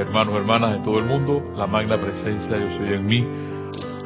[0.00, 3.26] hermanos, hermanas de todo el mundo, la magna presencia yo soy en mí.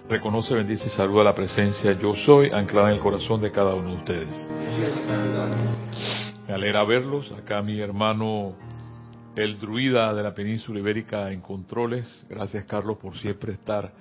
[0.08, 3.90] Reconoce, bendice y saluda la presencia yo soy anclada en el corazón de cada uno
[3.90, 4.50] de ustedes.
[6.48, 7.30] Me alegra verlos.
[7.32, 8.56] Acá mi hermano,
[9.36, 12.26] el druida de la península ibérica en controles.
[12.28, 13.92] Gracias Carlos por siempre estar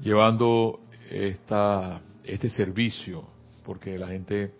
[0.00, 0.80] llevando
[1.10, 3.24] esta, este servicio,
[3.64, 4.54] porque la gente,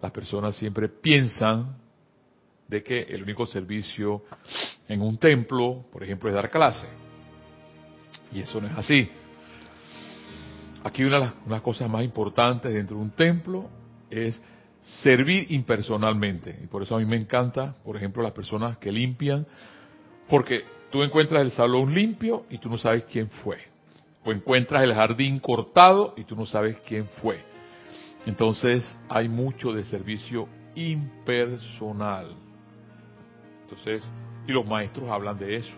[0.00, 1.76] las personas siempre piensan
[2.68, 4.22] de que el único servicio
[4.88, 6.86] en un templo, por ejemplo, es dar clase.
[8.32, 9.08] Y eso no es así.
[10.82, 13.70] Aquí una de las, cosas más importantes dentro de un templo
[14.10, 14.40] es
[14.80, 16.58] servir impersonalmente.
[16.62, 19.46] Y por eso a mí me encanta, por ejemplo, las personas que limpian,
[20.28, 23.58] porque tú encuentras el salón limpio y tú no sabes quién fue.
[24.24, 27.42] O encuentras el jardín cortado y tú no sabes quién fue.
[28.26, 32.43] Entonces hay mucho de servicio impersonal.
[33.64, 34.08] Entonces,
[34.46, 35.72] y los maestros hablan de eso.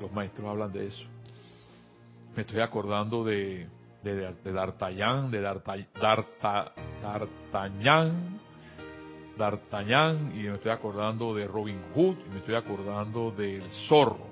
[0.00, 1.04] Los maestros hablan de eso.
[2.34, 3.66] Me estoy acordando de,
[4.02, 6.24] de, de D'Artagnan, de D'Artagnan,
[9.36, 14.26] D'Artagnan, y me estoy acordando de Robin Hood, y me estoy acordando del zorro,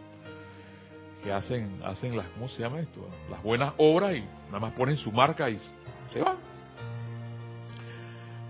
[1.22, 3.08] que hacen, hacen las, ¿cómo se llama esto?
[3.30, 5.58] Las buenas obras y nada más ponen su marca y
[6.10, 6.53] se van.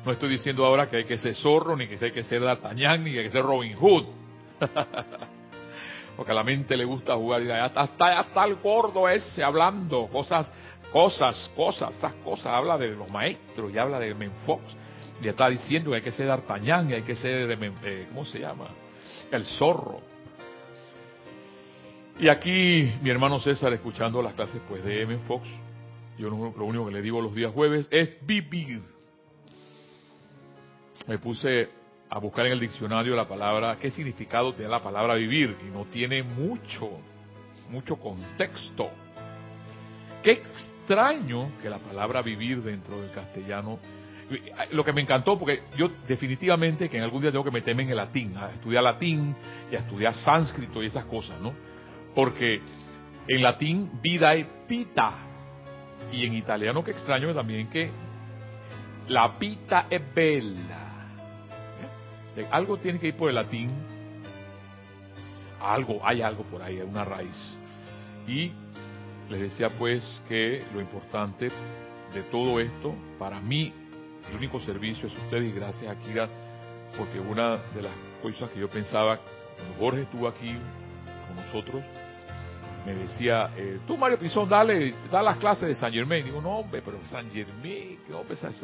[0.04, 3.02] No estoy diciendo ahora que hay que ser zorro, ni que hay que ser D'Artagnan,
[3.02, 4.04] ni que hay que ser Robin Hood.
[6.16, 10.06] Porque a la mente le gusta jugar y está, ya está el gordo ese hablando
[10.08, 10.52] cosas,
[10.92, 12.46] cosas, cosas, esas cosas.
[12.46, 14.62] Habla de los maestros y habla de Menfox.
[15.22, 18.40] Y está diciendo que hay que ser D'Artagnan y hay que ser, eh, ¿cómo se
[18.40, 18.68] llama?
[19.30, 20.02] El zorro.
[22.20, 25.18] Y aquí mi hermano César escuchando las clases pues de M.
[25.26, 25.48] Fox,
[26.18, 28.93] yo lo único que le digo los días jueves es vivir
[31.06, 31.68] me puse
[32.08, 35.86] a buscar en el diccionario la palabra, qué significado tiene la palabra vivir, y no
[35.86, 36.90] tiene mucho,
[37.70, 38.90] mucho contexto.
[40.22, 43.78] Qué extraño que la palabra vivir dentro del castellano,
[44.70, 47.90] lo que me encantó, porque yo definitivamente que en algún día tengo que meterme en
[47.90, 49.34] el latín, a estudiar latín
[49.70, 51.52] y a estudiar sánscrito y esas cosas, ¿no?
[52.14, 52.60] Porque
[53.28, 55.12] en latín vida es pita,
[56.12, 57.90] y en italiano qué extraño también que
[59.08, 60.93] la pita es bella
[62.50, 63.70] algo tiene que ir por el latín.
[65.60, 67.56] Algo, hay algo por ahí, una raíz.
[68.26, 68.52] Y
[69.28, 71.50] les decía pues que lo importante
[72.12, 73.72] de todo esto, para mí,
[74.28, 76.28] el único servicio es ustedes y gracias a Kira,
[76.96, 77.92] porque una de las
[78.22, 79.18] cosas que yo pensaba,
[79.56, 80.54] cuando Jorge estuvo aquí
[81.26, 81.82] con nosotros,
[82.84, 86.24] me decía, eh, tú Mario Pizón, dale, da las clases de San Germain.
[86.24, 88.62] Digo, no hombre, pero San Germain, no, esas,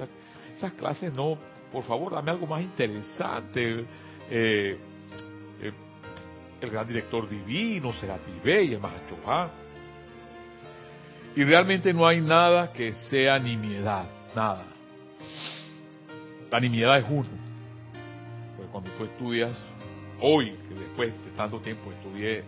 [0.55, 1.39] esas clases no,
[1.73, 3.87] por favor, dame algo más interesante.
[4.31, 4.79] Eh,
[5.61, 5.73] eh,
[6.61, 9.51] el gran director divino, Serati Bey, el Mahachoha.
[11.37, 14.67] Y realmente no hay nada que sea nimiedad, nada.
[16.51, 17.29] La nimiedad es uno.
[18.57, 19.57] Porque cuando tú estudias,
[20.21, 22.45] hoy, que después de tanto tiempo estudié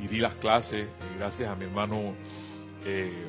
[0.00, 2.14] y di las clases, y gracias a mi hermano
[2.84, 3.26] eh,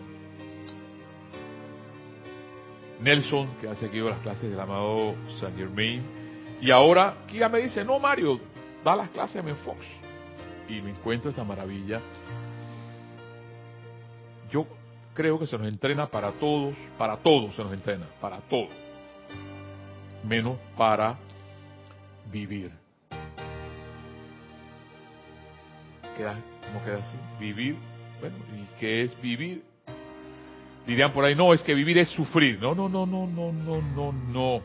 [3.01, 6.03] Nelson, que hace aquí las clases del amado Saint Germain.
[6.61, 8.39] Y ahora Kira me dice, no Mario,
[8.83, 9.79] da las clases en Fox.
[10.69, 12.01] Y me encuentro esta maravilla.
[14.49, 14.65] Yo
[15.13, 18.67] creo que se nos entrena para todos, para todos se nos entrena, para todo.
[20.23, 21.17] Menos para
[22.31, 22.71] vivir.
[26.15, 26.39] Queda,
[26.85, 27.17] queda así.
[27.39, 27.75] Vivir,
[28.19, 29.72] bueno, ¿y qué es vivir?
[30.85, 32.59] Dirían por ahí, no, es que vivir es sufrir.
[32.59, 34.61] No, no, no, no, no, no, no, no.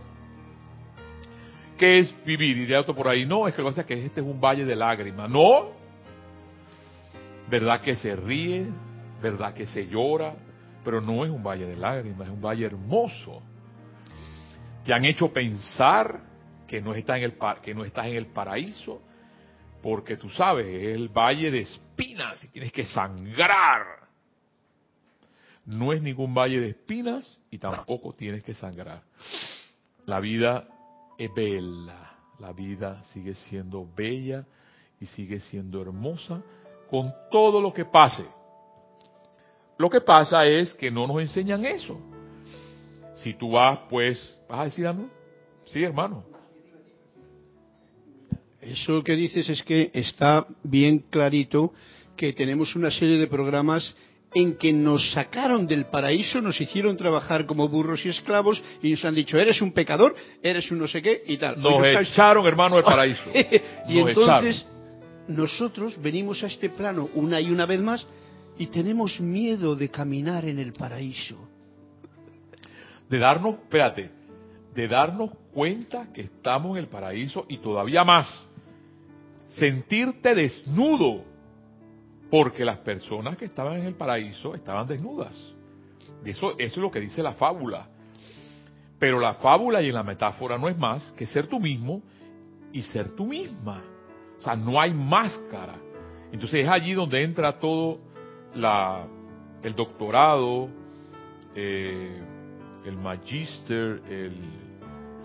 [1.76, 2.56] ¿Qué es vivir?
[2.56, 4.40] Diría otro por ahí, no, es que lo que pasa es que este es un
[4.40, 5.30] valle de lágrimas.
[5.30, 5.70] No.
[7.48, 8.66] ¿Verdad que se ríe?
[9.22, 10.34] ¿Verdad que se llora?
[10.84, 13.42] Pero no es un valle de lágrimas, es un valle hermoso.
[14.84, 16.20] Que han hecho pensar
[16.66, 19.00] que no estás en el, que no estás en el paraíso,
[19.80, 24.07] porque tú sabes, es el valle de espinas y tienes que sangrar
[25.68, 29.02] no es ningún valle de espinas y tampoco tienes que sangrar.
[30.06, 30.66] La vida
[31.18, 34.46] es bella, la vida sigue siendo bella
[34.98, 36.42] y sigue siendo hermosa
[36.90, 38.24] con todo lo que pase.
[39.76, 42.00] Lo que pasa es que no nos enseñan eso.
[43.16, 45.10] Si tú vas, pues, ¿vas a decir algo?
[45.66, 46.24] Sí, hermano.
[48.62, 51.74] Eso que dices es que está bien clarito
[52.16, 53.94] que tenemos una serie de programas
[54.34, 59.04] en que nos sacaron del paraíso, nos hicieron trabajar como burros y esclavos y nos
[59.04, 61.60] han dicho, eres un pecador, eres un no sé qué y tal.
[61.60, 63.30] Nos echaron, hermano, del paraíso.
[63.88, 64.66] y entonces
[65.28, 68.06] nosotros venimos a este plano una y una vez más
[68.58, 71.36] y tenemos miedo de caminar en el paraíso.
[73.08, 74.10] De darnos, espérate,
[74.74, 78.28] de darnos cuenta que estamos en el paraíso y todavía más,
[79.50, 81.24] sentirte desnudo,
[82.30, 85.34] porque las personas que estaban en el paraíso estaban desnudas.
[86.24, 87.88] Eso, es lo que dice la fábula.
[88.98, 92.02] Pero la fábula y la metáfora no es más que ser tú mismo
[92.72, 93.82] y ser tú misma.
[94.36, 95.76] O sea, no hay máscara.
[96.32, 98.00] Entonces es allí donde entra todo
[99.62, 100.68] el doctorado,
[101.54, 102.20] eh,
[102.84, 104.34] el magister, el,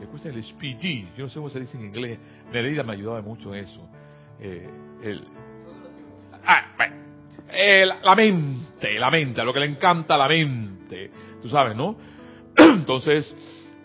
[0.02, 2.20] el SPD, yo no sé cómo se dice en inglés,
[2.52, 3.82] Nereida me ayudaba mucho en eso.
[4.40, 4.70] Eh,
[5.04, 5.24] el,
[6.46, 6.66] ah,
[8.04, 11.12] la mente, la mente, lo que le encanta la mente,
[11.42, 11.96] tú sabes, ¿no?
[12.58, 13.36] Entonces,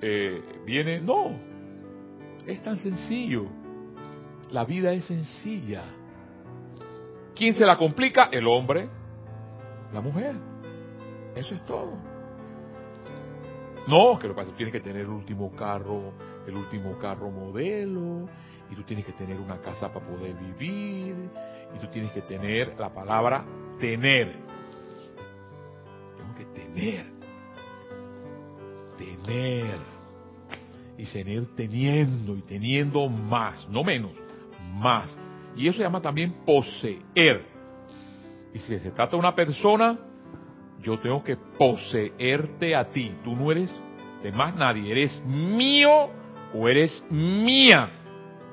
[0.00, 1.38] eh, viene, no,
[2.46, 3.46] es tan sencillo.
[4.50, 5.84] La vida es sencilla.
[7.34, 8.31] ¿Quién se la complica?
[8.32, 8.88] El hombre,
[9.93, 10.34] la mujer.
[11.37, 11.93] Eso es todo.
[13.87, 16.12] No, que lo que pasa, tienes que tener el último carro,
[16.46, 18.28] el último carro modelo,
[18.70, 21.14] y tú tienes que tener una casa para poder vivir,
[21.75, 23.44] y tú tienes que tener la palabra
[23.79, 24.32] tener.
[26.17, 27.06] Tengo que tener.
[28.97, 29.79] Tener.
[30.97, 34.12] Y seguir teniendo y teniendo más, no menos,
[34.73, 35.17] más.
[35.56, 37.47] Y eso se llama también poseer.
[38.53, 39.97] Y si se trata de una persona,
[40.82, 43.12] yo tengo que poseerte a ti.
[43.23, 43.79] Tú no eres
[44.23, 46.11] de más nadie, eres mío
[46.53, 47.91] o eres mía.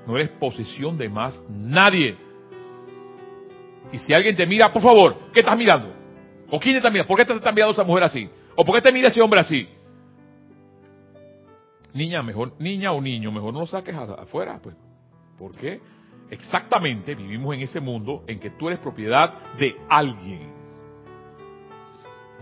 [0.05, 2.24] No eres posesión de más nadie.
[3.91, 5.93] Y si alguien te mira, por favor, ¿qué estás mirando?
[6.49, 7.07] ¿O quién te está mirando?
[7.07, 8.29] ¿Por qué te está mirando esa mujer así?
[8.55, 9.67] ¿O por qué te mira ese hombre así?
[11.93, 14.75] Niña, mejor, niña o niño, mejor no lo saques afuera, pues.
[15.37, 15.79] ¿Por qué?
[16.29, 20.53] Exactamente vivimos en ese mundo en que tú eres propiedad de alguien.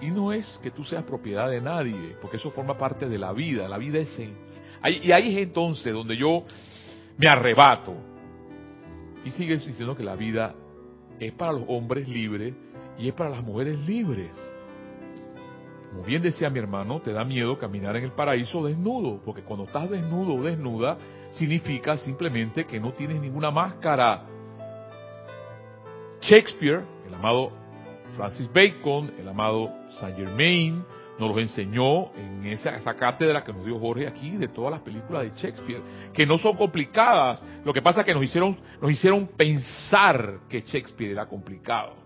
[0.01, 3.31] Y no es que tú seas propiedad de nadie, porque eso forma parte de la
[3.31, 4.19] vida, la vida es...
[4.19, 6.43] Y ahí es entonces donde yo
[7.17, 7.95] me arrebato.
[9.23, 10.55] Y sigues diciendo que la vida
[11.19, 12.53] es para los hombres libres
[12.97, 14.31] y es para las mujeres libres.
[15.91, 19.65] Como bien decía mi hermano, te da miedo caminar en el paraíso desnudo, porque cuando
[19.65, 20.97] estás desnudo o desnuda,
[21.31, 24.25] significa simplemente que no tienes ninguna máscara.
[26.21, 27.51] Shakespeare, el amado
[28.15, 30.83] Francis Bacon, el amado Saint Germain,
[31.19, 34.81] nos los enseñó en esa, esa, cátedra que nos dio Jorge aquí de todas las
[34.81, 35.81] películas de Shakespeare,
[36.13, 37.43] que no son complicadas.
[37.63, 42.03] Lo que pasa es que nos hicieron, nos hicieron pensar que Shakespeare era complicado.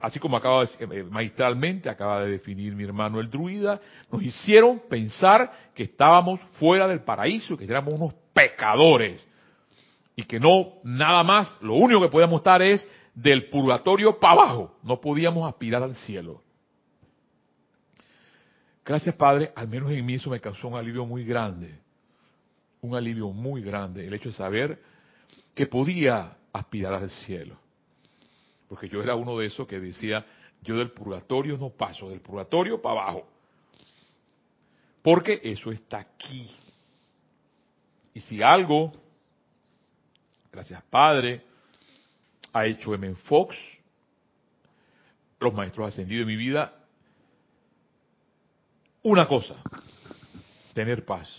[0.00, 3.78] Así como acaba de, eh, magistralmente acaba de definir mi hermano el druida,
[4.10, 9.26] nos hicieron pensar que estábamos fuera del paraíso, que éramos unos pecadores
[10.14, 14.76] y que no nada más, lo único que podíamos estar es del purgatorio para abajo,
[14.82, 16.40] no podíamos aspirar al cielo.
[18.86, 21.76] Gracias, Padre, al menos en mí eso me causó un alivio muy grande.
[22.82, 24.80] Un alivio muy grande, el hecho de saber
[25.56, 27.58] que podía aspirar al cielo.
[28.68, 30.24] Porque yo era uno de esos que decía,
[30.62, 33.26] yo del purgatorio no paso, del purgatorio para abajo.
[35.02, 36.48] Porque eso está aquí.
[38.14, 38.92] Y si algo,
[40.52, 41.42] gracias Padre,
[42.52, 43.16] ha hecho M.
[43.16, 43.56] Fox,
[45.40, 46.75] los maestros ascendidos de mi vida,
[49.06, 49.54] una cosa,
[50.74, 51.30] tener paz.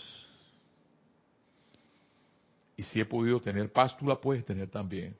[2.76, 5.14] Y si he podido tener paz, tú la puedes tener también.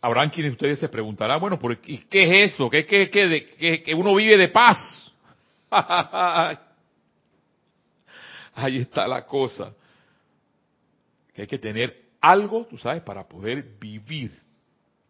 [0.00, 2.68] Habrán quienes ustedes se preguntarán, bueno, ¿por qué, qué es eso?
[2.68, 5.12] ¿Qué, qué, qué, que uno vive de paz?
[8.54, 9.72] Ahí está la cosa.
[11.32, 14.32] Que hay que tener algo, tú sabes, para poder vivir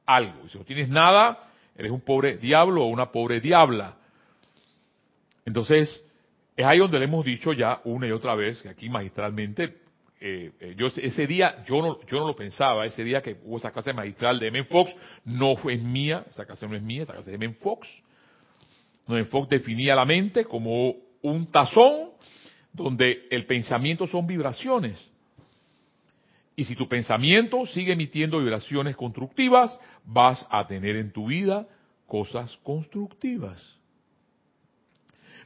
[0.05, 0.45] algo.
[0.45, 3.97] Y si no tienes nada, eres un pobre diablo o una pobre diabla.
[5.49, 6.05] Entonces,
[6.55, 9.79] es ahí donde le hemos dicho ya una y otra vez, que aquí magistralmente,
[10.21, 13.57] eh, eh, yo ese día yo no, yo no lo pensaba, ese día que hubo
[13.57, 14.65] esa clase magistral de M.
[14.65, 17.55] Fox, no fue mía, esa clase no es mía, esa clase de M.
[17.63, 17.89] Fox.
[19.09, 19.25] M.
[19.25, 22.11] Fox definía la mente como un tazón
[22.75, 25.11] donde el pensamiento son vibraciones.
[26.57, 31.67] Y si tu pensamiento sigue emitiendo vibraciones constructivas, vas a tener en tu vida
[32.07, 33.79] cosas constructivas.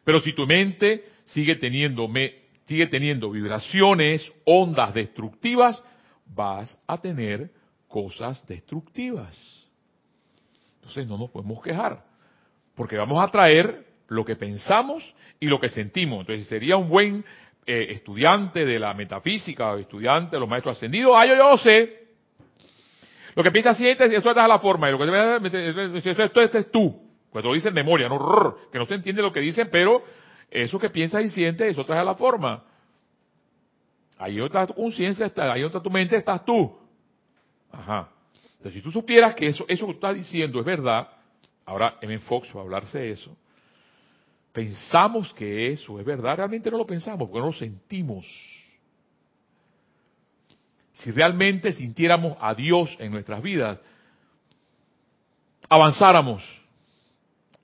[0.05, 2.09] Pero si tu mente sigue teniendo,
[2.67, 5.83] sigue teniendo vibraciones, ondas destructivas,
[6.27, 7.51] vas a tener
[7.89, 9.37] cosas destructivas.
[10.77, 12.05] Entonces no nos podemos quejar,
[12.75, 16.21] porque vamos a traer lo que pensamos y lo que sentimos.
[16.21, 17.25] Entonces sería un buen
[17.65, 22.03] eh, estudiante de la metafísica estudiante de los maestros ascendidos, ah, yo, yo sé.
[23.35, 27.12] Lo que piensa siente, eso es la forma, y lo que esto, esto es tú.
[27.33, 30.05] Cuando dicen memoria, no que no se entiende lo que dicen, pero
[30.51, 32.63] eso que piensas y sientes, eso trae la forma.
[34.19, 36.79] Ahí está tu conciencia, ahí está tu mente, estás tú.
[37.73, 38.11] Ajá.
[38.59, 41.09] Entonces, si tú supieras que eso, eso que tú estás diciendo es verdad,
[41.65, 43.35] ahora en Fox va a hablarse de eso,
[44.53, 48.27] pensamos que eso es verdad, realmente no lo pensamos, porque no lo sentimos.
[50.93, 53.81] Si realmente sintiéramos a Dios en nuestras vidas,
[55.71, 56.62] avanzáramos,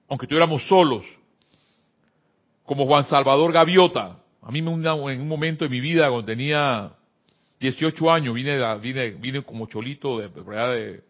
[0.09, 1.05] aunque estuviéramos solos,
[2.65, 4.19] como Juan Salvador Gaviota.
[4.43, 6.93] A mí en un momento de mi vida, cuando tenía
[7.61, 11.03] 18 años, vine, vine, como cholito de, de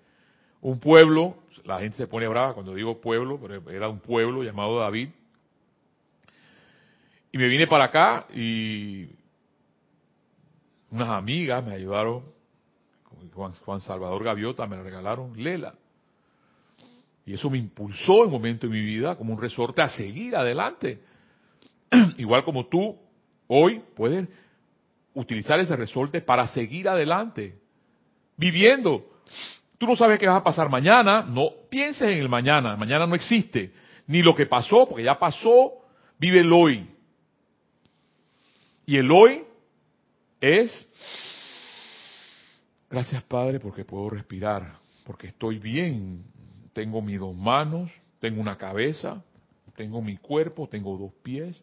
[0.61, 4.79] un pueblo, la gente se pone brava cuando digo pueblo, pero era un pueblo llamado
[4.79, 5.11] David,
[7.31, 9.09] y me vine para acá y
[10.91, 12.25] unas amigas me ayudaron,
[13.35, 15.75] Juan, Salvador Gaviota me la regalaron, Lela.
[17.29, 20.35] Y eso me impulsó en un momento de mi vida como un resorte a seguir
[20.35, 20.99] adelante.
[22.17, 22.97] Igual como tú
[23.49, 24.27] hoy puedes
[25.13, 27.59] utilizar ese resorte para seguir adelante,
[28.35, 29.05] viviendo.
[29.77, 33.15] Tú no sabes qué vas a pasar mañana, no pienses en el mañana, mañana no
[33.15, 33.75] existe,
[34.07, 35.73] ni lo que pasó, porque ya pasó,
[36.19, 36.89] vive el hoy.
[38.87, 39.45] Y el hoy
[40.41, 40.89] es,
[42.89, 46.25] gracias Padre porque puedo respirar, porque estoy bien,
[46.79, 49.21] tengo mis dos manos, tengo una cabeza,
[49.75, 51.61] tengo mi cuerpo, tengo dos pies,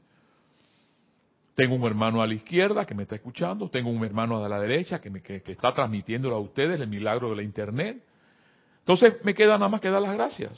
[1.56, 4.60] tengo un hermano a la izquierda que me está escuchando, tengo un hermano a la
[4.60, 8.04] derecha que, me, que, está transmitiéndolo a ustedes el milagro de la internet.
[8.80, 10.52] Entonces me queda nada más que dar las gracias.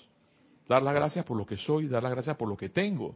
[0.68, 3.16] Dar las gracias por lo que soy, dar las gracias por lo que tengo.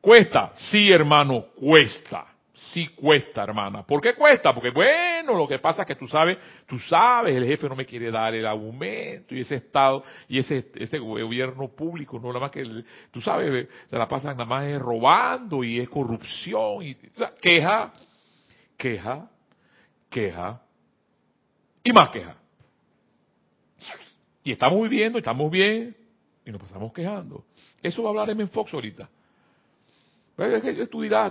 [0.00, 3.82] Cuesta, sí hermano, cuesta sí cuesta, hermana.
[3.84, 4.52] ¿Por qué cuesta?
[4.54, 7.86] Porque bueno, lo que pasa es que tú sabes, tú sabes, el jefe no me
[7.86, 12.50] quiere dar el aumento y ese estado y ese ese gobierno público, no nada más
[12.50, 16.94] que tú sabes, se la pasan nada más robando y es corrupción y
[17.40, 17.92] queja,
[18.76, 19.30] queja,
[20.10, 20.62] queja
[21.82, 22.36] y más queja.
[24.44, 25.96] Y estamos viviendo, estamos bien
[26.44, 27.44] y nos pasamos quejando.
[27.82, 29.08] Eso va a hablar en Fox ahorita.
[30.44, 30.64] Es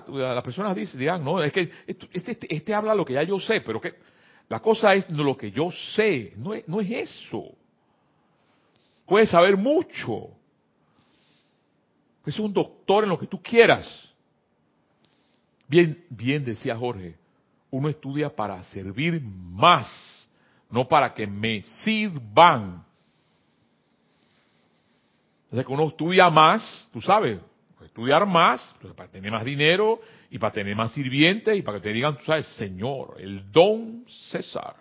[0.07, 3.61] las personas dirán, no, es que este, este, este, habla lo que ya yo sé,
[3.61, 3.93] pero que
[4.49, 7.55] la cosa es lo que yo sé, no es, no es eso.
[9.05, 10.29] Puedes saber mucho.
[12.25, 14.13] Es un doctor en lo que tú quieras.
[15.67, 17.15] Bien, bien decía Jorge,
[17.71, 20.29] uno estudia para servir más,
[20.69, 22.85] no para que me sirvan.
[25.45, 27.39] Entonces que uno estudia más, tú sabes,
[27.85, 31.93] estudiar más, para tener más dinero y para tener más sirvientes y para que te
[31.93, 34.75] digan, tú sabes, Señor, el don César.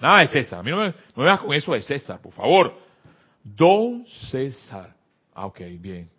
[0.00, 2.78] Nada de César, a mí no me, no me con eso de César, por favor.
[3.42, 4.94] Don César.
[5.34, 6.10] Ah, ok, bien.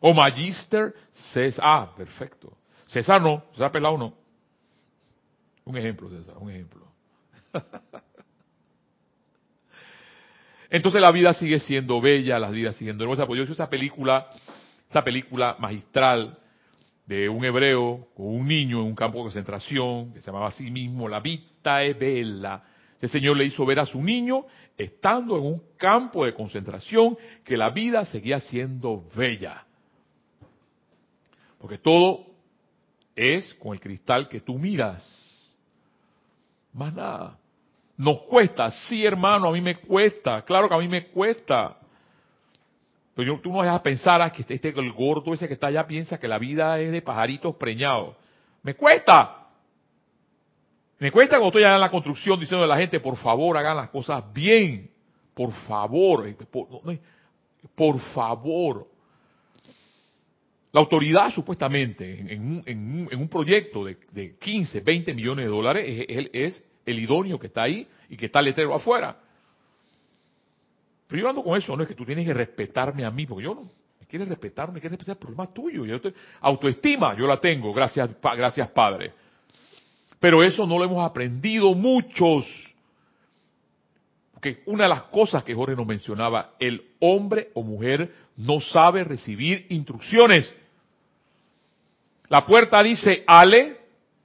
[0.00, 0.94] O Magister
[1.32, 1.64] César.
[1.66, 2.56] Ah, perfecto.
[2.86, 4.14] César no, César pelado no.
[5.64, 6.86] Un ejemplo, César, un ejemplo.
[10.70, 13.26] Entonces la vida sigue siendo bella, la vida sigue siendo hermosa.
[13.26, 14.28] Pues yo hice esa película
[14.88, 16.38] esta película magistral
[17.04, 20.70] de un hebreo con un niño en un campo de concentración que se llamaba así
[20.70, 22.62] mismo La Vita es Bella.
[22.96, 27.56] Ese señor le hizo ver a su niño, estando en un campo de concentración, que
[27.56, 29.64] la vida seguía siendo bella.
[31.58, 32.26] Porque todo
[33.14, 35.04] es con el cristal que tú miras.
[36.72, 37.38] Más nada.
[37.96, 41.77] Nos cuesta, sí hermano, a mí me cuesta, claro que a mí me cuesta.
[43.18, 45.84] Pero tú no a pensar ah, que este, este, el gordo ese que está allá
[45.88, 48.14] piensa que la vida es de pajaritos preñados.
[48.62, 49.48] Me cuesta.
[51.00, 53.76] Me cuesta cuando estoy allá en la construcción diciendo a la gente, por favor, hagan
[53.76, 54.92] las cosas bien.
[55.34, 56.28] Por favor.
[56.28, 56.36] Eh,
[57.74, 58.86] por, favor.
[60.70, 67.00] La autoridad supuestamente en, un, proyecto de, 15, 20 millones de dólares es, es el
[67.00, 69.18] idóneo que está ahí y que está el afuera.
[71.08, 73.44] Pero yo ando con eso, no es que tú tienes que respetarme a mí, porque
[73.44, 75.86] yo no, me quieres respetar, me quieres respetar el problema tuyo.
[75.86, 75.98] Yo
[76.42, 79.12] autoestima, yo la tengo, gracias, gracias Padre.
[80.20, 82.46] Pero eso no lo hemos aprendido muchos.
[84.34, 89.02] Porque una de las cosas que Jorge nos mencionaba, el hombre o mujer no sabe
[89.02, 90.52] recibir instrucciones.
[92.28, 93.78] La puerta dice ale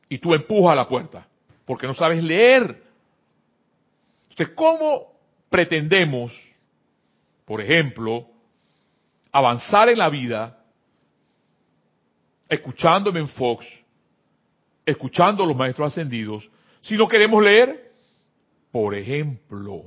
[0.10, 1.26] y tú empujas la puerta,
[1.66, 2.84] porque no sabes leer.
[4.30, 5.14] Entonces, ¿cómo
[5.50, 6.34] pretendemos
[7.54, 8.26] por ejemplo,
[9.32, 10.58] avanzar en la vida,
[12.50, 13.64] escuchándome en Fox,
[14.84, 16.50] escuchando a los maestros ascendidos,
[16.82, 17.92] si no queremos leer,
[18.72, 19.84] por ejemplo,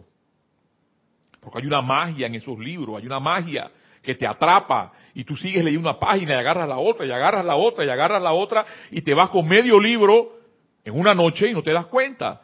[1.40, 3.68] porque hay una magia en esos libros, hay una magia
[4.00, 7.44] que te atrapa y tú sigues leyendo una página y agarras la otra y agarras
[7.44, 10.38] la otra y agarras la otra y te vas con medio libro
[10.84, 12.40] en una noche y no te das cuenta.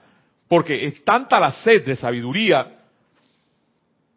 [0.49, 2.77] Porque es tanta la sed de sabiduría,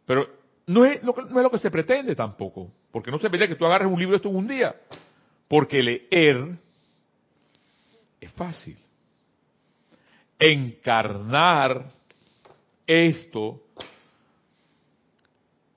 [0.07, 2.71] pero no es lo que, no es lo que se pretende tampoco.
[2.91, 4.75] Porque no se pretende que tú agarres un libro esto en un día.
[5.47, 6.57] Porque leer
[8.19, 8.77] es fácil.
[10.39, 11.91] Encarnar
[12.87, 13.61] esto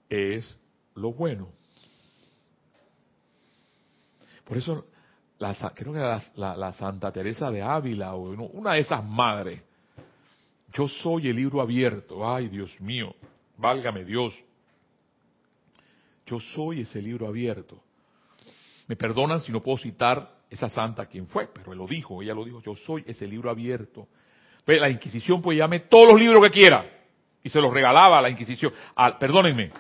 [0.09, 0.59] es
[0.95, 1.49] lo bueno.
[4.45, 4.85] Por eso,
[5.39, 9.63] la, creo que la, la, Santa Teresa de Ávila, o una de esas madres,
[10.73, 13.15] yo soy el libro abierto, ay Dios mío,
[13.59, 14.35] válgame Dios,
[16.29, 17.83] yo soy ese libro abierto.
[18.87, 22.35] Me perdonan si no puedo citar esa santa quien fue, pero él lo dijo, ella
[22.35, 24.09] lo dijo, yo soy ese libro abierto.
[24.65, 26.87] Pues la Inquisición pues llame todos los libros que quiera
[27.43, 28.73] y se los regalaba a la Inquisición,
[29.19, 29.71] perdónenme,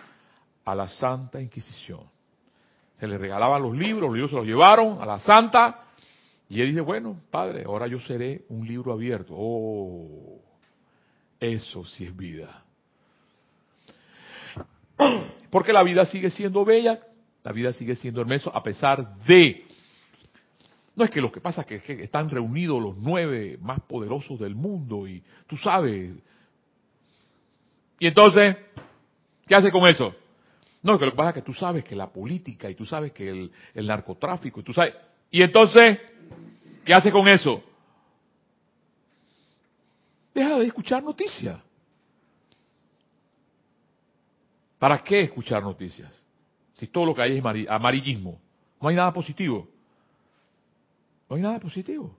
[0.65, 2.01] a la Santa Inquisición.
[2.99, 5.85] Se le regalaban los libros, los libros se los llevaron a la Santa
[6.49, 9.35] y él dice, bueno, padre, ahora yo seré un libro abierto.
[9.37, 10.41] Oh,
[11.39, 12.65] eso sí es vida.
[15.51, 17.01] Porque la vida sigue siendo bella,
[17.43, 19.65] la vida sigue siendo hermosa a pesar de...
[20.95, 24.57] No es que lo que pasa es que, están reunidos los nueve más poderosos del
[24.57, 26.13] mundo y tú sabes.
[28.01, 28.57] Y entonces,
[29.47, 30.13] ¿qué hace con eso?
[30.83, 32.85] No, es que lo que pasa es que tú sabes que la política y tú
[32.85, 34.95] sabes que el, el narcotráfico y tú sabes...
[35.31, 35.99] Y entonces,
[36.85, 37.63] ¿qué hace con eso?
[40.35, 41.61] Deja de escuchar noticias.
[44.79, 46.25] ¿Para qué escuchar noticias?
[46.75, 48.41] Si todo lo que hay es amarillismo.
[48.81, 49.69] No hay nada positivo.
[51.29, 52.17] No hay nada positivo.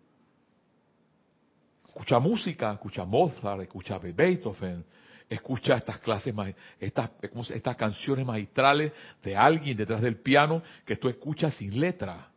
[1.87, 4.85] Escucha música, escucha Mozart, escucha Beethoven,
[5.29, 6.33] escucha estas clases,
[6.79, 7.11] estas,
[7.49, 8.91] estas canciones magistrales
[9.23, 12.29] de alguien detrás del piano que tú escuchas sin letra.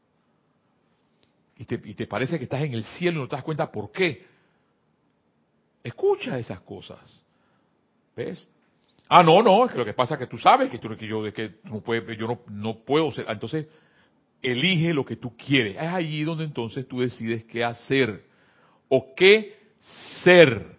[1.56, 3.70] Y te, y te parece que estás en el cielo y no te das cuenta
[3.70, 4.26] por qué.
[5.82, 7.00] Escucha esas cosas.
[8.16, 8.46] ¿Ves?
[9.14, 11.06] Ah, no, no, es que lo que pasa es que tú sabes que, tú, que
[11.06, 13.26] yo, que no puede, yo no, no puedo ser.
[13.28, 13.66] Entonces,
[14.40, 15.76] elige lo que tú quieres.
[15.76, 18.24] Es allí donde entonces tú decides qué hacer
[18.88, 19.54] o qué
[20.22, 20.78] ser.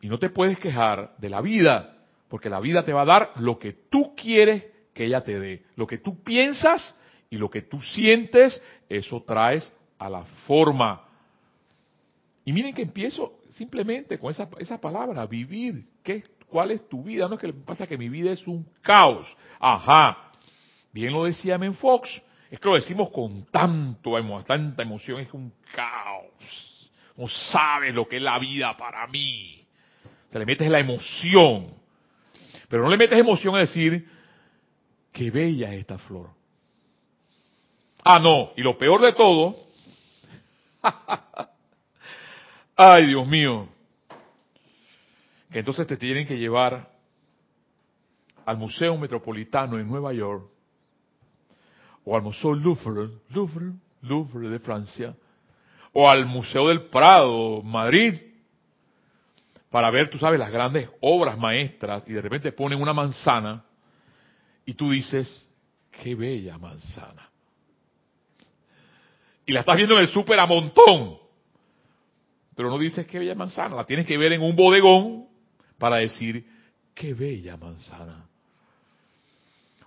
[0.00, 3.30] Y no te puedes quejar de la vida, porque la vida te va a dar
[3.36, 5.62] lo que tú quieres que ella te dé.
[5.76, 6.92] Lo que tú piensas
[7.30, 11.04] y lo que tú sientes, eso traes a la forma.
[12.44, 15.86] Y miren que empiezo simplemente con esa, esa palabra, vivir.
[16.02, 17.28] ¿Qué, ¿Cuál es tu vida?
[17.28, 19.26] No es que pasa que mi vida es un caos.
[19.58, 20.32] Ajá.
[20.92, 22.22] Bien lo decía Men Fox.
[22.50, 24.12] Es que lo decimos con tanto,
[24.44, 26.90] tanta emoción, es un caos.
[27.16, 29.66] No sabes lo que es la vida para mí.
[30.30, 31.74] Se le metes la emoción.
[32.68, 34.06] Pero no le metes emoción a decir,
[35.12, 36.30] qué bella es esta flor.
[38.04, 38.52] Ah, no.
[38.56, 39.56] Y lo peor de todo,
[42.76, 43.68] ay Dios mío,
[45.50, 46.90] que entonces te tienen que llevar
[48.44, 50.48] al Museo Metropolitano en Nueva York
[52.04, 55.16] o al Museo Louvre, Louvre, Louvre de Francia,
[55.92, 58.14] o al Museo del Prado, Madrid,
[59.70, 63.64] para ver, tú sabes, las grandes obras maestras y de repente ponen una manzana
[64.64, 65.48] y tú dices,
[65.90, 67.28] qué bella manzana.
[69.44, 71.18] Y la estás viendo en el súper a montón.
[72.54, 75.26] Pero no dices qué bella manzana, la tienes que ver en un bodegón
[75.78, 76.46] para decir,
[76.94, 78.26] qué bella manzana.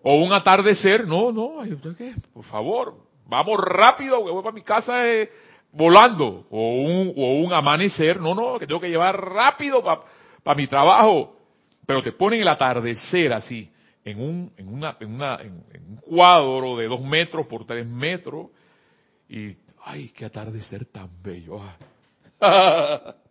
[0.02, 1.58] O un atardecer, no, no,
[1.98, 2.16] ¿qué?
[2.34, 5.30] por favor, vamos rápido, voy para mi casa eh,
[5.72, 6.48] volando.
[6.50, 11.36] O un, o un amanecer, no, no, que tengo que llevar rápido para mi trabajo.
[11.86, 13.70] Pero te ponen el atardecer así,
[14.06, 18.48] en un, en una, en una, en un cuadro de dos metros por tres metros,
[19.28, 21.60] y, ay, qué atardecer tan bello.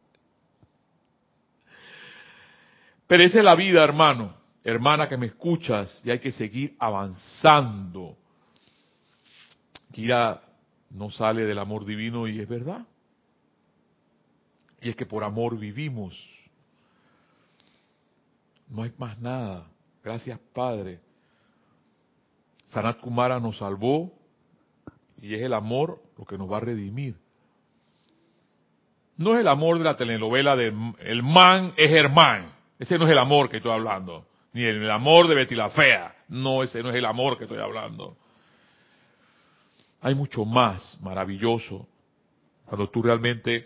[3.09, 8.17] Pero esa es la vida, hermano, hermana que me escuchas, y hay que seguir avanzando.
[9.91, 10.43] Kira
[10.91, 12.87] no sale del amor divino y es verdad.
[14.81, 16.17] Y es que por amor vivimos.
[18.69, 19.71] No hay más nada.
[20.05, 21.01] Gracias, Padre.
[22.67, 24.13] Sanat Kumara nos salvó
[25.21, 27.17] y es el amor lo que nos va a redimir.
[29.17, 32.58] No es el amor de la telenovela de El man es Germán.
[32.79, 34.27] Ese no es el amor que estoy hablando.
[34.53, 36.15] Ni el amor de Betty la Fea.
[36.29, 38.17] No, ese no es el amor que estoy hablando.
[40.01, 41.89] Hay mucho más maravilloso
[42.67, 43.65] Cuando tú realmente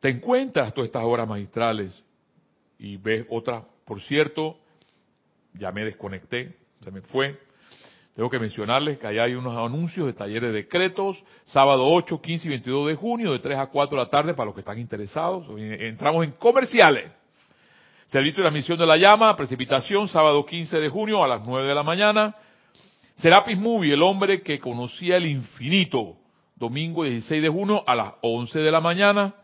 [0.00, 2.02] te encuentras todas estas obras magistrales
[2.78, 4.58] y ves otras, por cierto,
[5.54, 7.40] ya me desconecté, se me fue.
[8.14, 12.46] Tengo que mencionarles que allá hay unos anuncios de talleres de decretos, sábado 8, 15
[12.46, 14.78] y 22 de junio, de 3 a 4 de la tarde, para los que están
[14.78, 15.46] interesados.
[15.58, 17.10] Entramos en comerciales.
[18.06, 21.74] Servicio de transmisión de la llama, precipitación, sábado 15 de junio a las 9 de
[21.74, 22.36] la mañana.
[23.16, 26.16] Serapis Movie, el hombre que conocía el infinito,
[26.56, 29.34] domingo 16 de junio a las 11 de la mañana.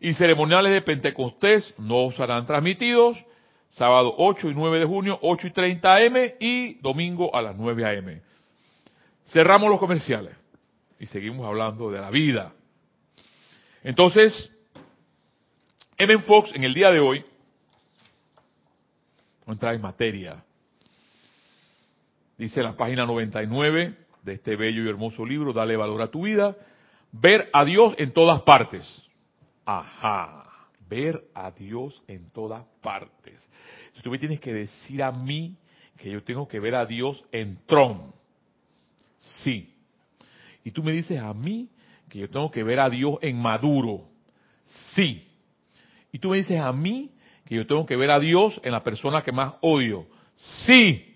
[0.00, 3.18] Y ceremoniales de Pentecostés no serán transmitidos,
[3.70, 7.98] sábado 8 y 9 de junio, 8 y 30 am y domingo a las 9
[7.98, 8.20] am.
[9.24, 10.34] Cerramos los comerciales
[11.00, 12.52] y seguimos hablando de la vida.
[13.82, 14.50] Entonces,
[15.98, 16.18] M.
[16.18, 17.24] Fox en el día de hoy
[19.46, 20.44] no entra en materia.
[22.38, 26.56] Dice la página 99 de este bello y hermoso libro, Dale valor a tu vida,
[27.12, 29.02] ver a Dios en todas partes.
[29.64, 30.44] Ajá,
[30.88, 33.48] ver a Dios en todas partes.
[33.92, 35.56] Si tú me tienes que decir a mí
[35.96, 38.12] que yo tengo que ver a Dios en Tron,
[39.18, 39.74] sí.
[40.64, 41.68] Y tú me dices a mí
[42.08, 44.08] que yo tengo que ver a Dios en Maduro,
[44.94, 45.28] sí.
[46.10, 47.11] Y tú me dices a mí
[47.44, 50.06] que yo tengo que ver a Dios en la persona que más odio.
[50.64, 51.08] Sí.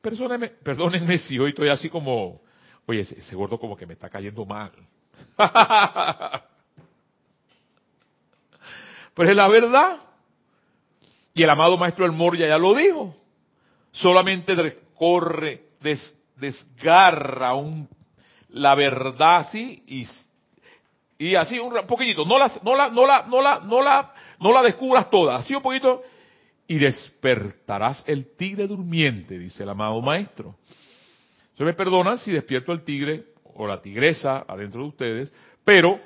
[0.00, 2.40] Perdónenme, perdónenme si hoy estoy así como,
[2.86, 4.72] oye, ese, gordo como que me está cayendo mal.
[9.14, 9.98] Pero es la verdad.
[11.34, 13.16] Y el amado maestro El Moria ya lo dijo.
[13.90, 14.54] Solamente
[14.94, 15.70] corre,
[16.36, 17.88] desgarra un,
[18.50, 20.06] la verdad así y
[21.18, 24.52] y así un poquitito, no la, no la, no la, no la, no la, no
[24.52, 26.02] la descubras toda, así un poquito,
[26.68, 30.54] y despertarás el tigre durmiente, dice el amado maestro.
[31.56, 35.32] Se me perdona si despierto el tigre o la tigresa adentro de ustedes,
[35.64, 35.98] pero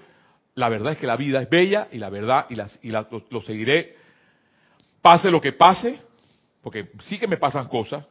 [0.55, 3.07] la verdad es que la vida es bella y la verdad y, las, y lo,
[3.29, 3.97] lo seguiré,
[5.03, 6.01] pase lo que pase,
[6.63, 8.07] porque sí que me pasan cosas.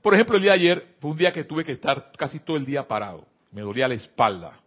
[0.00, 2.56] Por ejemplo, el día de ayer fue un día que tuve que estar casi todo
[2.56, 3.24] el día parado.
[3.52, 4.58] Me dolía la espalda.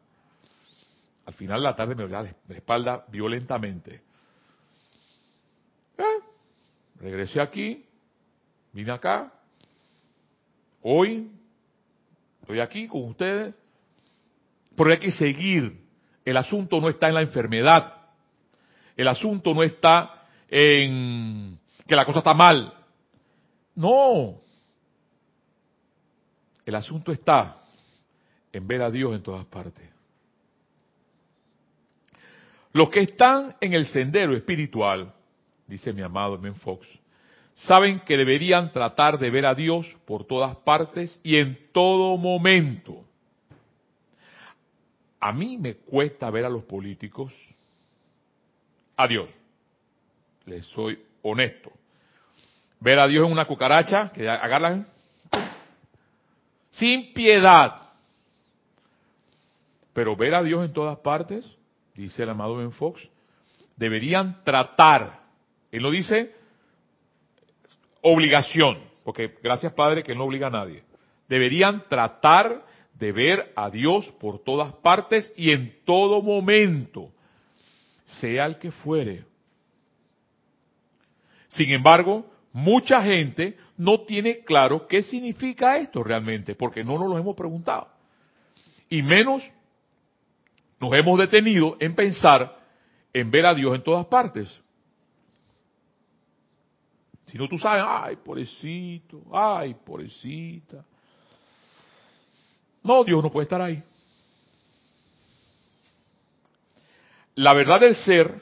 [1.25, 4.01] Al final de la tarde me dolía la espalda violentamente.
[6.99, 7.85] Regresé aquí,
[8.71, 9.31] vine acá,
[10.81, 11.31] hoy
[12.41, 13.53] estoy aquí con ustedes,
[14.75, 15.83] pero hay que seguir.
[16.23, 17.93] El asunto no está en la enfermedad,
[18.95, 22.73] el asunto no está en que la cosa está mal.
[23.75, 24.39] No.
[26.65, 27.61] El asunto está
[28.51, 29.94] en ver a Dios en todas partes.
[32.75, 35.13] Los que están en el sendero espiritual,
[35.65, 36.85] dice mi amado Men Fox,
[37.53, 43.05] saben que deberían tratar de ver a Dios por todas partes y en todo momento.
[45.21, 47.33] A mí me cuesta ver a los políticos
[48.97, 49.29] a Dios.
[50.45, 51.71] Les soy honesto.
[52.81, 54.85] Ver a Dios en una cucaracha que agarran
[56.71, 57.83] sin piedad.
[59.93, 61.55] Pero ver a Dios en todas partes,
[61.95, 63.07] dice el amado Ben Fox,
[63.75, 65.23] deberían tratar,
[65.71, 66.33] él lo dice,
[68.01, 70.83] obligación, porque gracias Padre que no obliga a nadie,
[71.27, 77.11] deberían tratar de ver a Dios por todas partes y en todo momento,
[78.05, 79.25] sea el que fuere.
[81.47, 87.17] Sin embargo, mucha gente no tiene claro qué significa esto realmente, porque no nos lo
[87.17, 87.89] hemos preguntado.
[88.89, 89.43] Y menos
[90.79, 92.59] nos hemos detenido en pensar
[93.13, 94.49] en ver a Dios en todas partes.
[97.27, 100.85] Si no tú sabes, ay, pobrecito, ay, pobrecita.
[102.83, 103.81] No, Dios no puede estar ahí.
[107.35, 108.41] La verdad del ser,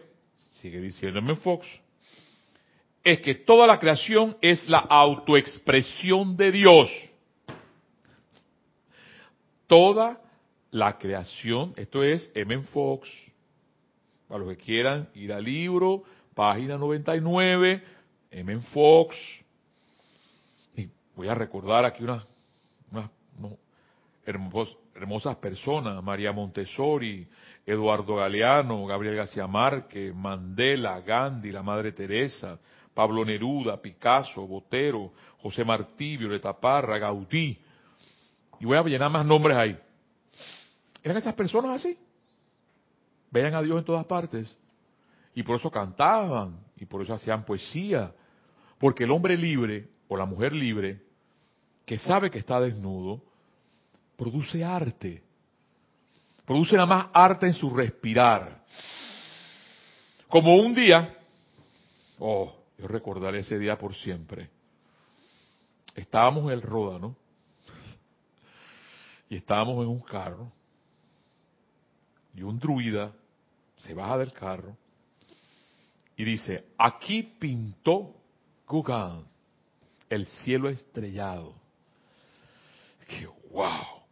[0.52, 1.68] sigue diciéndome Fox,
[3.04, 6.90] es que toda la creación es la autoexpresión de Dios.
[9.68, 10.22] Toda
[10.74, 12.64] la creación, esto es M.
[12.64, 13.08] Fox,
[14.28, 17.84] para los que quieran ir al libro, página 99,
[18.32, 18.60] M.
[18.74, 19.16] Fox.
[20.76, 22.26] Y voy a recordar aquí unas,
[24.96, 27.28] hermosas personas, María Montessori,
[27.64, 32.58] Eduardo Galeano, Gabriel García Márquez, Mandela, Gandhi, la Madre Teresa,
[32.96, 37.60] Pablo Neruda, Picasso, Botero, José Martí, Violeta Parra, Gaudí.
[38.60, 39.78] Y voy a llenar más nombres ahí.
[41.04, 41.98] Eran esas personas así.
[43.30, 44.58] Vean a Dios en todas partes.
[45.36, 48.14] Y por eso cantaban, y por eso hacían poesía.
[48.80, 51.02] Porque el hombre libre, o la mujer libre,
[51.86, 53.22] que sabe que está desnudo,
[54.16, 55.22] produce arte.
[56.46, 58.64] Produce nada más arte en su respirar.
[60.30, 61.18] Como un día,
[62.20, 64.50] oh, yo recordaré ese día por siempre.
[65.96, 67.16] Estábamos en el Ródano
[69.30, 70.52] y estábamos en un carro
[72.34, 73.14] y un druida
[73.78, 74.78] se baja del carro
[76.16, 78.16] y dice, aquí pintó
[78.68, 79.26] Gauguin
[80.10, 81.56] el cielo estrellado.
[83.08, 84.04] Que wow.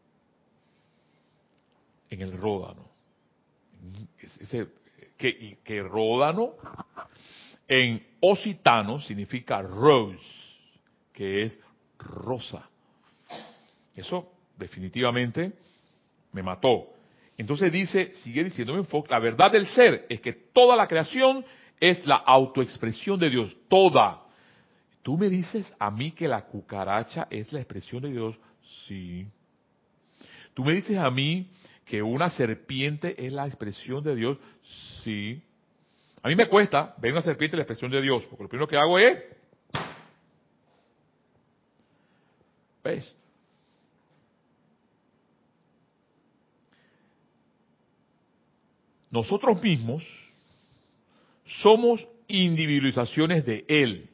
[2.10, 2.90] En el Ródano.
[4.20, 4.68] Ese,
[5.18, 6.56] que, que Ródano
[7.68, 10.20] en ocitano significa rose,
[11.14, 11.60] que es
[11.98, 12.68] rosa.
[13.96, 15.54] Eso definitivamente
[16.34, 16.88] me mató.
[17.42, 21.44] Entonces dice, sigue diciéndome la verdad del ser es que toda la creación
[21.80, 24.22] es la autoexpresión de Dios, toda.
[25.02, 28.36] Tú me dices a mí que la cucaracha es la expresión de Dios,
[28.86, 29.26] sí.
[30.54, 31.50] Tú me dices a mí
[31.84, 34.38] que una serpiente es la expresión de Dios,
[35.04, 35.42] sí.
[36.22, 38.78] A mí me cuesta ver una serpiente la expresión de Dios, porque lo primero que
[38.78, 39.18] hago es...
[42.84, 43.16] ¿Ves?
[49.12, 50.04] Nosotros mismos
[51.46, 54.10] somos individualizaciones de Él,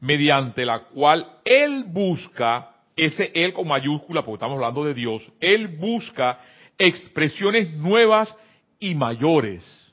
[0.00, 5.66] mediante la cual Él busca, ese Él con mayúscula, porque estamos hablando de Dios, Él
[5.66, 6.38] busca
[6.78, 8.34] expresiones nuevas
[8.78, 9.92] y mayores.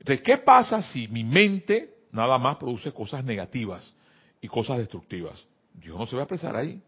[0.00, 3.94] Entonces, ¿qué pasa si mi mente nada más produce cosas negativas
[4.40, 5.46] y cosas destructivas?
[5.74, 6.82] Dios no se va a expresar ahí.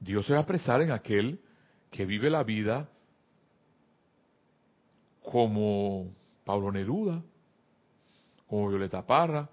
[0.00, 1.38] Dios se va a expresar en aquel
[1.90, 2.88] que vive la vida
[5.22, 6.12] como
[6.44, 7.22] Pablo Neruda,
[8.46, 9.48] como Violeta Parra.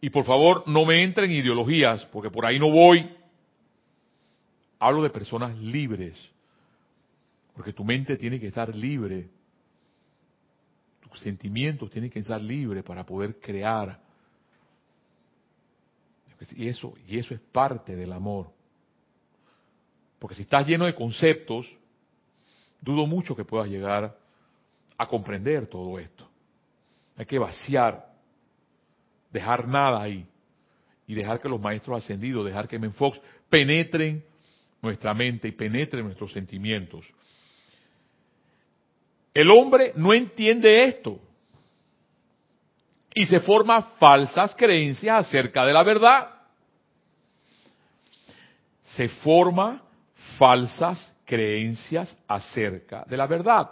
[0.00, 3.16] Y por favor, no me entren en ideologías, porque por ahí no voy.
[4.78, 6.16] Hablo de personas libres,
[7.54, 9.28] porque tu mente tiene que estar libre,
[11.00, 14.00] tus sentimientos tienen que estar libres para poder crear.
[16.56, 18.50] Y eso, y eso es parte del amor.
[20.22, 21.66] Porque si estás lleno de conceptos,
[22.80, 24.16] dudo mucho que puedas llegar
[24.96, 26.28] a comprender todo esto.
[27.16, 28.06] Hay que vaciar,
[29.32, 30.24] dejar nada ahí
[31.08, 34.24] y dejar que los maestros ascendidos, dejar que Menfox penetren
[34.80, 37.04] nuestra mente y penetren nuestros sentimientos.
[39.34, 41.18] El hombre no entiende esto
[43.12, 46.28] y se forma falsas creencias acerca de la verdad.
[48.82, 49.82] Se forma
[50.38, 53.70] falsas creencias acerca de la verdad.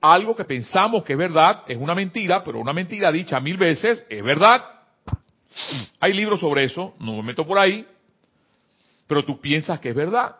[0.00, 4.06] Algo que pensamos que es verdad es una mentira, pero una mentira dicha mil veces
[4.08, 4.62] es verdad.
[6.00, 7.86] Hay libros sobre eso, no me meto por ahí,
[9.06, 10.36] pero tú piensas que es verdad.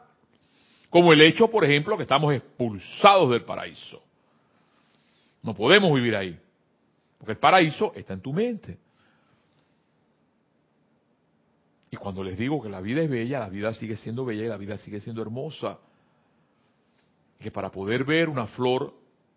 [0.90, 4.02] Como el hecho, por ejemplo, que estamos expulsados del paraíso.
[5.42, 6.38] No podemos vivir ahí.
[7.18, 8.78] Porque el paraíso está en tu mente.
[11.98, 14.56] Cuando les digo que la vida es bella, la vida sigue siendo bella y la
[14.56, 15.78] vida sigue siendo hermosa.
[17.38, 18.94] que para poder ver una flor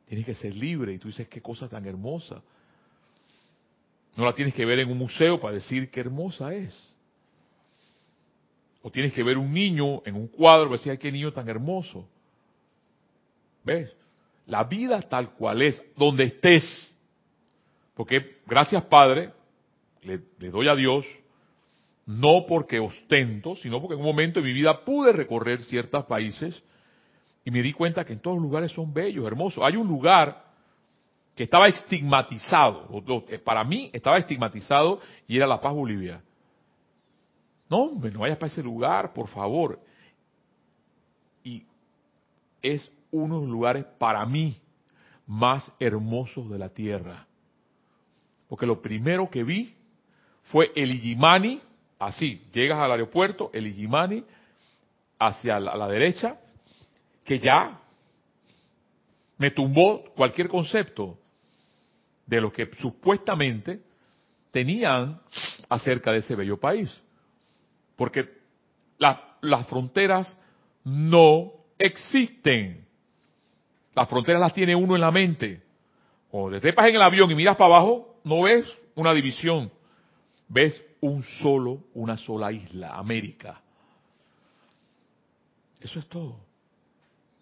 [0.07, 0.93] tienes que ser libre.
[0.93, 2.41] Y tú dices, qué cosa tan hermosa.
[4.15, 6.95] No la tienes que ver en un museo para decir qué hermosa es.
[8.81, 11.47] O tienes que ver un niño en un cuadro para decir, ay, qué niño tan
[11.47, 12.07] hermoso.
[13.63, 13.93] ¿Ves?
[14.47, 16.91] La vida tal cual es, donde estés.
[17.93, 19.31] Porque gracias Padre,
[20.01, 21.05] le, doy a Dios,
[22.09, 26.59] no porque ostento, sino porque en un momento de mi vida pude recorrer ciertos países
[27.45, 29.63] y me di cuenta que en todos los lugares son bellos, hermosos.
[29.63, 30.43] Hay un lugar
[31.35, 32.89] que estaba estigmatizado,
[33.45, 36.23] para mí estaba estigmatizado y era La Paz Bolivia.
[37.69, 39.79] No, hombre, no vayas para ese lugar, por favor.
[41.43, 41.63] Y
[42.59, 44.59] es uno de los lugares para mí
[45.27, 47.27] más hermosos de la tierra.
[48.47, 49.75] Porque lo primero que vi
[50.45, 51.61] fue el Ijimani,
[51.99, 54.23] así, llegas al aeropuerto, el Ijimani,
[55.19, 56.39] hacia la, la derecha,
[57.23, 57.79] que ya
[59.37, 61.17] me tumbó cualquier concepto
[62.25, 63.81] de lo que supuestamente
[64.51, 65.19] tenían
[65.67, 67.01] acerca de ese bello país.
[67.95, 68.29] Porque
[68.97, 70.37] las fronteras
[70.83, 72.85] no existen.
[73.95, 75.61] Las fronteras las tiene uno en la mente.
[76.29, 79.71] Cuando te trepas en el avión y miras para abajo, no ves una división.
[80.49, 83.61] Ves un solo, una sola isla, América.
[85.79, 86.39] Eso es todo.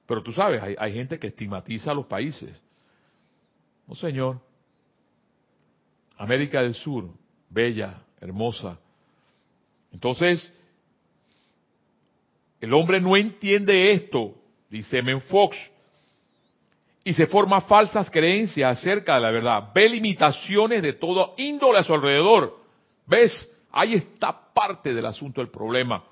[0.06, 2.62] Pero tú sabes, hay, hay gente que estigmatiza a los países.
[3.88, 4.40] No, señor.
[6.18, 7.10] América del Sur,
[7.50, 8.80] bella, hermosa.
[9.92, 10.52] Entonces,
[12.60, 14.34] El hombre no entiende esto,
[14.70, 15.58] dice Men Fox,
[17.04, 19.72] y se forma falsas creencias acerca de la verdad.
[19.74, 22.67] Ve limitaciones de todo índole a su alrededor.
[23.08, 23.50] ¿Ves?
[23.72, 26.04] Ahí está parte del asunto del problema.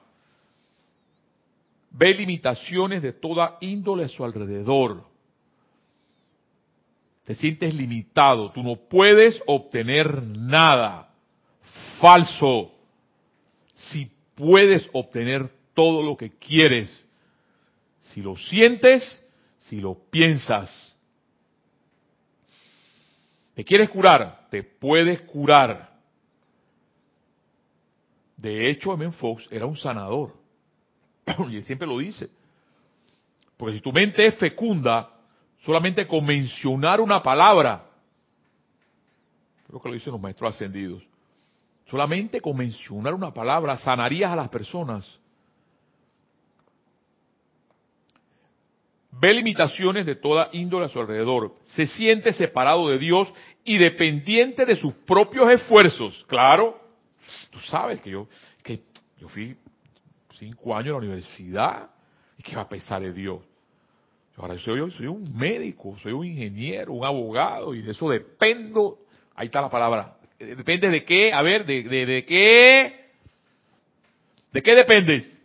[1.91, 5.05] Ve limitaciones de toda índole a su alrededor.
[7.23, 11.10] Te sientes limitado, tú no puedes obtener nada.
[11.99, 12.71] Falso.
[13.73, 17.05] Si puedes obtener todo lo que quieres,
[17.99, 19.25] si lo sientes,
[19.58, 20.95] si lo piensas.
[23.55, 24.47] ¿Te quieres curar?
[24.49, 25.94] Te puedes curar.
[28.45, 29.12] De hecho, M.
[29.13, 30.31] Fox era un sanador.
[31.49, 32.29] y él siempre lo dice.
[33.58, 35.10] Porque si tu mente es fecunda,
[35.63, 37.86] solamente con mencionar una palabra,
[39.65, 41.01] creo que lo dicen los maestros ascendidos,
[41.88, 45.17] solamente con mencionar una palabra sanarías a las personas.
[49.10, 51.55] Ve limitaciones de toda índole a su alrededor.
[51.63, 56.23] Se siente separado de Dios y dependiente de sus propios esfuerzos.
[56.27, 56.85] Claro,
[57.50, 58.28] tú sabes que yo,
[58.63, 58.84] que
[59.19, 59.56] yo fui
[60.34, 61.89] cinco años en la universidad
[62.38, 63.41] y que va a pesar de Dios.
[64.38, 69.00] Ahora yo soy, un médico, soy un ingeniero, un abogado y de eso dependo.
[69.36, 70.17] Ahí está la palabra.
[70.38, 73.06] Depende de qué, a ver, de, de, de qué.
[74.52, 75.36] ¿De qué dependes?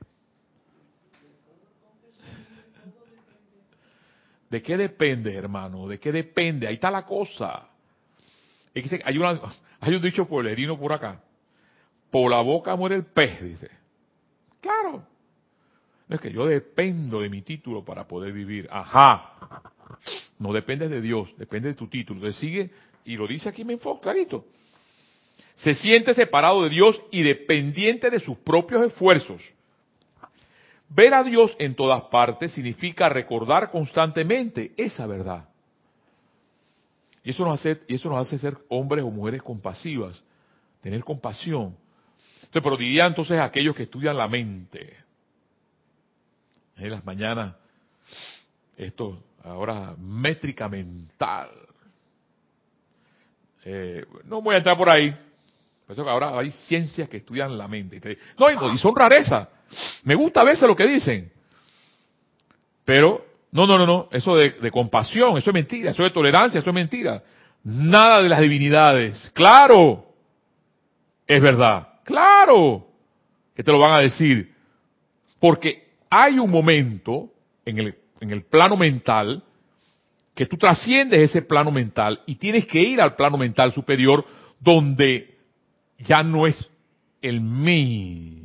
[4.50, 5.86] ¿De qué depende, hermano?
[5.86, 6.66] ¿De qué depende?
[6.66, 7.68] Ahí está la cosa.
[9.04, 9.40] Hay, una,
[9.80, 11.22] hay un dicho pueblerino por acá.
[12.10, 13.70] Por la boca muere el pez, dice.
[14.60, 15.04] Claro.
[16.08, 18.68] No es que yo dependo de mi título para poder vivir.
[18.70, 19.62] Ajá.
[20.38, 22.18] No depende de Dios, depende de tu título.
[22.18, 22.70] Entonces sigue,
[23.04, 24.44] y lo dice aquí me enfoco, clarito.
[25.54, 29.42] Se siente separado de Dios y dependiente de sus propios esfuerzos.
[30.88, 35.48] Ver a Dios en todas partes significa recordar constantemente esa verdad.
[37.22, 40.20] Y eso nos hace, y eso nos hace ser hombres o mujeres compasivas,
[40.80, 41.76] tener compasión.
[42.50, 44.96] Entonces, pero diría entonces aquellos que estudian la mente.
[46.76, 47.54] En las mañanas,
[48.76, 51.48] esto ahora métrica mental.
[53.64, 55.14] Eh, no voy a entrar por ahí.
[55.86, 58.18] Pero ahora hay ciencias que estudian la mente.
[58.36, 59.46] No, y son rarezas.
[60.02, 61.30] Me gusta a veces lo que dicen.
[62.84, 64.08] Pero, no, no, no, no.
[64.10, 65.92] Eso de, de compasión, eso es mentira.
[65.92, 67.22] Eso de tolerancia, eso es mentira.
[67.62, 69.30] Nada de las divinidades.
[69.34, 70.04] Claro.
[71.28, 71.89] Es verdad.
[72.10, 72.86] Claro.
[73.54, 74.54] Que te lo van a decir.
[75.38, 77.30] Porque hay un momento
[77.64, 79.42] en el, en el plano mental
[80.34, 84.24] que tú trasciendes ese plano mental y tienes que ir al plano mental superior
[84.58, 85.36] donde
[85.98, 86.68] ya no es
[87.22, 88.40] el mí,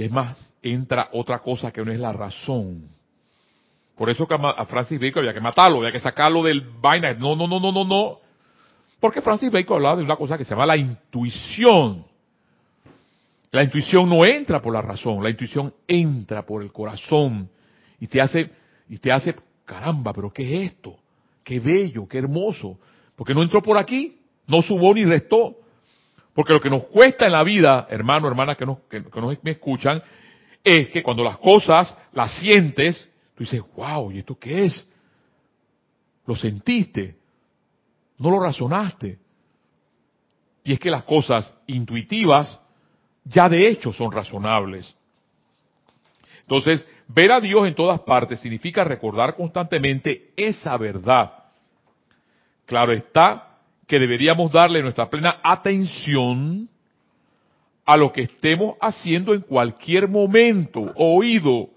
[0.00, 2.88] y es más, entra otra cosa que no es la razón.
[3.96, 7.12] Por eso que a Francis Bacon había que matarlo, había que sacarlo del vaina.
[7.12, 8.18] No, no, no, no, no, no.
[9.00, 12.04] Porque Francis Bacon hablaba de una cosa que se llama la intuición.
[13.50, 17.48] La intuición no entra por la razón, la intuición entra por el corazón
[17.98, 18.48] y te hace,
[18.88, 19.34] y te hace,
[19.64, 20.96] caramba, pero ¿qué es esto?
[21.42, 22.78] Qué bello, qué hermoso.
[23.16, 25.56] Porque no entró por aquí, no subió ni restó,
[26.32, 29.02] porque lo que nos cuesta en la vida, hermano, hermana que nos, que,
[29.42, 30.00] me escuchan,
[30.62, 34.88] es que cuando las cosas las sientes, tú dices, wow, ¿y esto qué es?
[36.26, 37.16] Lo sentiste,
[38.20, 39.18] no lo razonaste.
[40.62, 42.60] Y es que las cosas intuitivas
[43.24, 44.94] ya de hecho son razonables.
[46.42, 51.32] Entonces, ver a Dios en todas partes significa recordar constantemente esa verdad.
[52.66, 56.68] Claro está que deberíamos darle nuestra plena atención
[57.86, 61.70] a lo que estemos haciendo en cualquier momento, oído.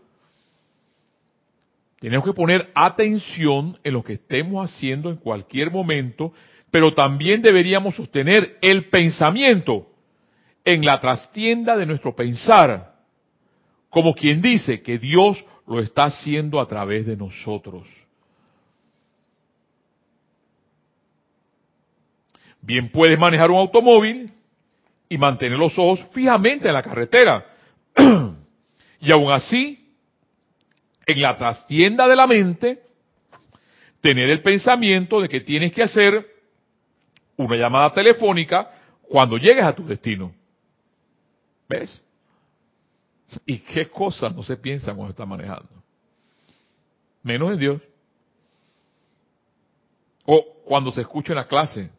[2.04, 6.34] Tenemos que poner atención en lo que estemos haciendo en cualquier momento,
[6.70, 9.88] pero también deberíamos sostener el pensamiento
[10.66, 12.96] en la trastienda de nuestro pensar,
[13.90, 17.88] como quien dice que Dios lo está haciendo a través de nosotros.
[22.60, 24.30] Bien puedes manejar un automóvil
[25.08, 27.46] y mantener los ojos fijamente en la carretera.
[29.00, 29.83] y aún así,
[31.06, 32.82] en la trastienda de la mente,
[34.02, 36.26] tener el pensamiento de que tienes que hacer
[37.38, 40.34] una llamada telefónica cuando llegues a tu destino.
[41.68, 42.02] ¿Ves?
[43.46, 45.70] ¿Y qué cosas no se piensan cuando está manejando?
[47.24, 47.82] Menos en Dios.
[50.26, 51.90] O cuando se escucha en la clase.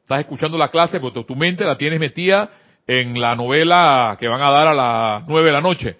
[0.00, 2.50] Estás escuchando la clase, pero tu mente la tienes metida
[2.86, 5.96] en la novela que van a dar a las nueve de la noche.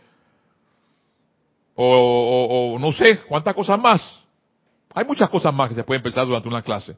[1.75, 4.23] O, o, o no sé, cuántas cosas más.
[4.95, 6.97] Hay muchas cosas más que se pueden pensar durante una clase.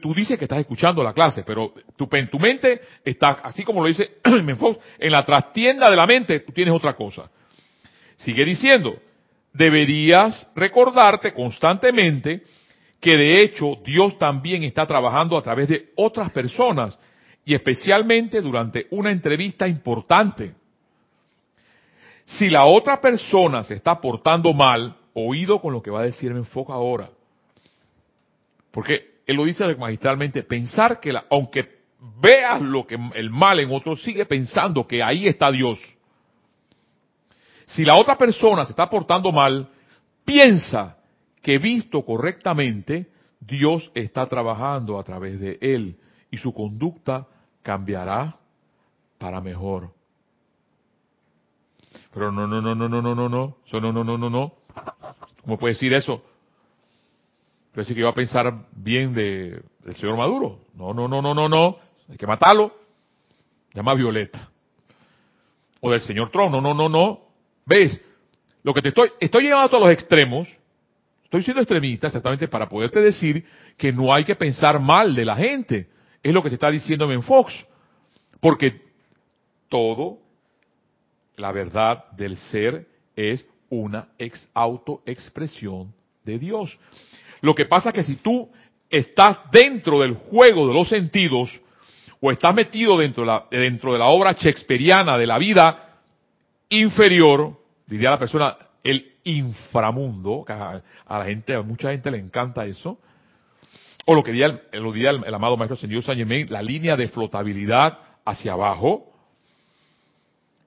[0.00, 3.82] Tú, dices que estás escuchando la clase, pero tu, en tu mente está, así como
[3.82, 7.30] lo dice Menfox, en la trastienda de la mente tú tienes otra cosa.
[8.16, 8.96] Sigue diciendo,
[9.52, 12.42] deberías recordarte constantemente
[12.98, 16.98] que de hecho Dios también está trabajando a través de otras personas
[17.44, 20.54] y especialmente durante una entrevista importante.
[22.24, 26.32] Si la otra persona se está portando mal, oído con lo que va a decir
[26.32, 27.10] Menfox ahora.
[28.70, 31.84] Porque él lo dice magistralmente, pensar que la, aunque
[32.20, 35.78] veas lo que el mal en otro, sigue pensando que ahí está Dios.
[37.66, 39.68] Si la otra persona se está portando mal,
[40.24, 40.98] piensa
[41.40, 43.06] que visto correctamente,
[43.40, 45.98] Dios está trabajando a través de él
[46.30, 47.26] y su conducta
[47.62, 48.36] cambiará
[49.18, 49.92] para mejor.
[52.14, 53.56] Pero no, no, no, no, no, no, no, no.
[53.66, 54.52] Eso no, no, no, no, no.
[55.42, 56.22] ¿Cómo puede decir eso?
[57.72, 60.60] Puede decir que iba a pensar bien de, del señor Maduro.
[60.74, 61.76] No, no, no, no, no, no.
[62.08, 62.72] Hay que matarlo.
[63.72, 64.48] Llama a Violeta.
[65.80, 66.52] O del señor Trump.
[66.52, 67.20] No, no, no, no.
[67.66, 68.00] ¿Ves?
[68.62, 70.48] Lo que te estoy, estoy llevando a todos los extremos.
[71.24, 73.44] Estoy siendo extremista exactamente para poderte decir
[73.76, 75.88] que no hay que pensar mal de la gente.
[76.22, 77.66] Es lo que te está diciendo Ben Fox.
[78.40, 78.82] Porque
[79.68, 80.23] todo
[81.36, 85.92] la verdad del ser es una ex autoexpresión
[86.24, 86.78] de Dios.
[87.40, 88.48] Lo que pasa es que si tú
[88.88, 91.60] estás dentro del juego de los sentidos,
[92.20, 96.00] o estás metido dentro de la, dentro de la obra shakespeariana de la vida
[96.70, 102.64] inferior, diría la persona, el inframundo, que a, la gente, a mucha gente le encanta
[102.64, 102.98] eso,
[104.06, 106.96] o lo que diría el, lo diría el, amado maestro señor Saint Germain, la línea
[106.96, 109.13] de flotabilidad hacia abajo,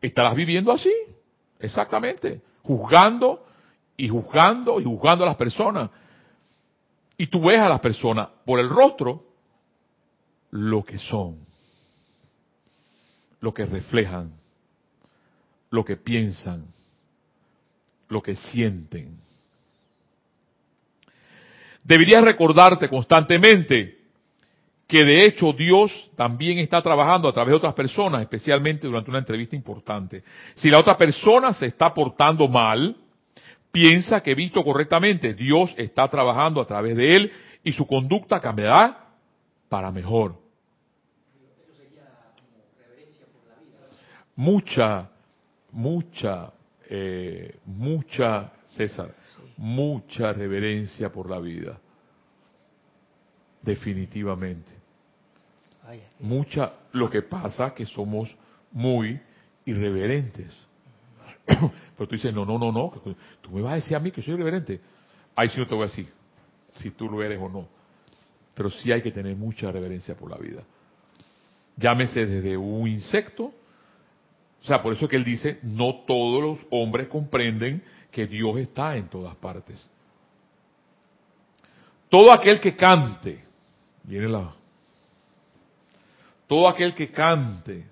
[0.02, 0.94] estarás viviendo así,
[1.60, 3.46] exactamente juzgando
[3.96, 5.90] y juzgando y juzgando a las personas.
[7.18, 9.24] Y tú ves a las personas por el rostro
[10.52, 11.40] lo que son,
[13.40, 14.34] lo que reflejan,
[15.72, 16.66] lo que piensan,
[18.10, 19.18] lo que sienten.
[21.84, 23.97] Deberías recordarte constantemente
[24.88, 29.20] que de hecho Dios también está trabajando a través de otras personas, especialmente durante una
[29.20, 30.24] entrevista importante.
[30.56, 32.96] Si la otra persona se está portando mal,
[33.70, 37.32] piensa que visto correctamente, Dios está trabajando a través de él
[37.64, 39.10] y su conducta cambiará
[39.68, 40.36] para mejor.
[44.38, 45.10] Mucha,
[45.72, 46.54] mucha,
[46.90, 49.14] eh, mucha, César,
[49.58, 51.78] mucha reverencia por la vida
[53.68, 54.72] definitivamente.
[56.20, 58.34] Mucha, lo que pasa que somos
[58.72, 59.20] muy
[59.66, 60.52] irreverentes.
[61.46, 62.92] Pero tú dices, no, no, no, no,
[63.42, 64.82] tú me vas a decir a mí que soy irreverente.
[65.36, 66.12] Ahí sí no te voy a decir
[66.76, 67.68] si tú lo eres o no.
[68.54, 70.64] Pero sí hay que tener mucha reverencia por la vida.
[71.76, 73.54] Llámese desde un insecto.
[74.62, 78.58] O sea, por eso es que él dice, no todos los hombres comprenden que Dios
[78.58, 79.90] está en todas partes.
[82.10, 83.47] Todo aquel que cante,
[84.08, 84.54] Viene la...
[86.48, 87.86] Todo aquel que cante,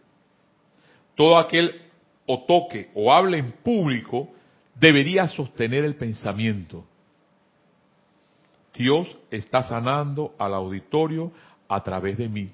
[1.13, 1.82] todo aquel
[2.26, 4.30] o toque o hable en público,
[4.74, 6.86] debería sostener el pensamiento.
[8.74, 11.32] Dios está sanando al auditorio
[11.68, 12.51] a través de mí.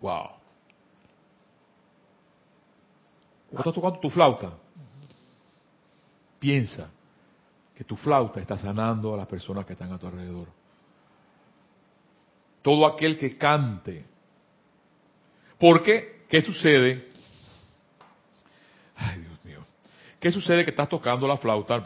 [0.00, 0.30] Wow.
[3.58, 4.54] estás tocando tu flauta,
[6.40, 6.90] piensa,
[7.74, 10.48] que tu flauta está sanando a las personas que están a tu alrededor.
[12.62, 14.04] Todo aquel que cante.
[15.58, 17.08] Porque, ¿qué sucede?
[18.96, 19.64] Ay, Dios mío.
[20.20, 21.82] ¿Qué sucede que estás tocando la flauta?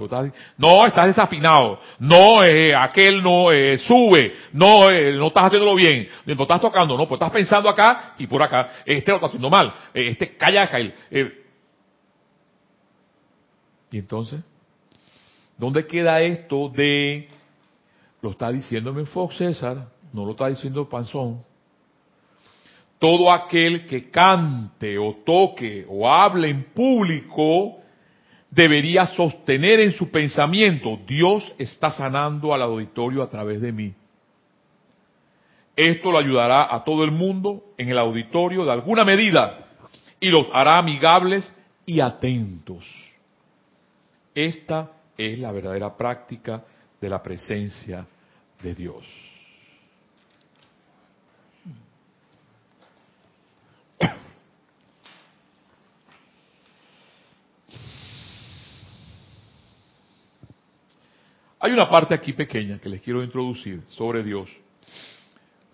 [0.59, 1.79] no, estás desafinado.
[1.99, 4.35] No, eh, aquel no eh, sube.
[4.53, 6.09] No, eh, no estás haciéndolo bien.
[6.27, 8.69] No estás tocando, no, pues estás pensando acá y por acá.
[8.85, 9.73] Este lo está haciendo mal.
[9.95, 10.81] este calla acá.
[10.81, 10.93] y
[13.93, 14.43] entonces,
[15.59, 17.29] ¿Dónde queda esto de,
[18.21, 21.43] lo está diciéndome Fox César, no lo está diciendo Panzón,
[22.99, 27.79] todo aquel que cante o toque o hable en público
[28.51, 33.95] debería sostener en su pensamiento, Dios está sanando al auditorio a través de mí.
[35.75, 39.67] Esto lo ayudará a todo el mundo en el auditorio de alguna medida
[40.19, 41.55] y los hará amigables
[41.85, 42.85] y atentos.
[44.35, 46.65] Esta es la verdadera práctica
[47.01, 48.07] de la presencia
[48.63, 49.05] de Dios.
[61.59, 64.49] Hay una parte aquí pequeña que les quiero introducir sobre Dios,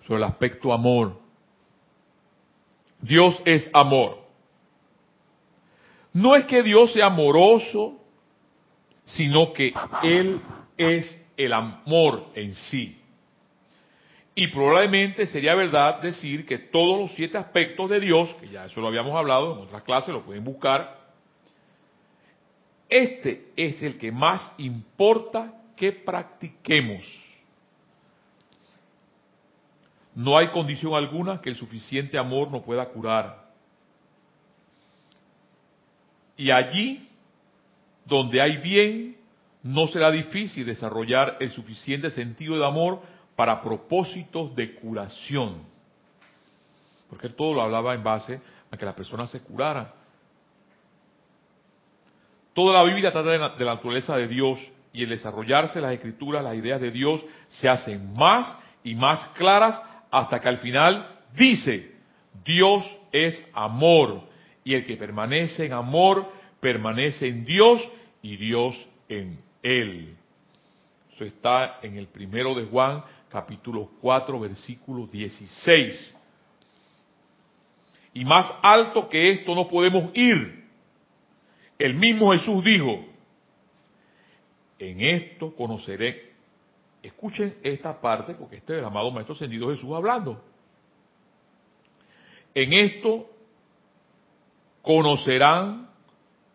[0.07, 1.21] sobre el aspecto amor.
[3.03, 4.23] Dios es amor.
[6.15, 8.02] No es que Dios sea amoroso
[9.05, 9.73] sino que
[10.03, 10.41] Él
[10.77, 12.99] es el amor en sí.
[14.35, 18.81] Y probablemente sería verdad decir que todos los siete aspectos de Dios, que ya eso
[18.81, 21.03] lo habíamos hablado en otras clases, lo pueden buscar,
[22.89, 27.05] este es el que más importa que practiquemos.
[30.15, 33.51] No hay condición alguna que el suficiente amor no pueda curar.
[36.37, 37.09] Y allí,
[38.05, 39.17] donde hay bien,
[39.63, 43.01] no será difícil desarrollar el suficiente sentido de amor
[43.37, 45.63] para propósitos de curación.
[47.09, 48.41] Porque él todo lo hablaba en base
[48.71, 49.95] a que la persona se curara.
[52.55, 54.59] Toda la Biblia trata de la, naturaleza de Dios
[54.93, 59.81] y el desarrollarse las escrituras, las ideas de Dios se hacen más y más claras
[60.11, 61.95] hasta que al final dice,
[62.45, 64.23] Dios es amor
[64.65, 66.29] y el que permanece en amor
[66.63, 67.83] permanece en Dios
[68.23, 70.17] y Dios en él.
[71.13, 76.17] Eso está en el primero de Juan, capítulo 4, versículo 16.
[78.15, 80.65] Y más alto que esto no podemos ir.
[81.81, 83.07] El mismo Jesús dijo,
[84.79, 86.31] en esto conoceré.
[87.03, 90.41] Escuchen esta parte porque este es el amado Maestro Ascendido Jesús hablando.
[92.55, 93.29] En esto
[94.81, 95.92] conocerán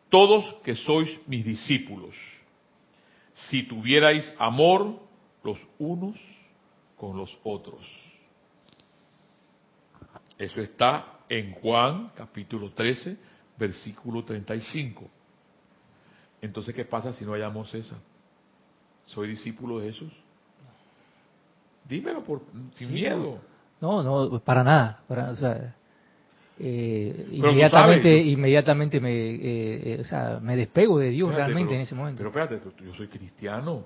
[0.10, 2.16] todos que sois mis discípulos,
[3.34, 5.00] si tuvierais amor
[5.44, 6.16] los unos
[6.98, 7.86] con los otros.
[10.38, 13.18] Eso está en Juan capítulo 13,
[13.58, 15.10] versículo 35.
[16.42, 17.98] Entonces, ¿qué pasa si no hayamos esa?
[19.06, 20.14] ¿Soy discípulo de Jesús?
[21.86, 22.42] Dímelo por,
[22.76, 23.40] sin Sí, miedo.
[23.80, 25.04] No, no, para nada.
[25.08, 25.76] Para, o sea,
[26.60, 29.40] eh, inmediatamente, sabes, inmediatamente me, eh,
[29.94, 32.18] eh, o sea, me despego de Dios Espérate, realmente pero- en ese momento.
[32.18, 33.86] Pero espérate, pero yo soy cristiano.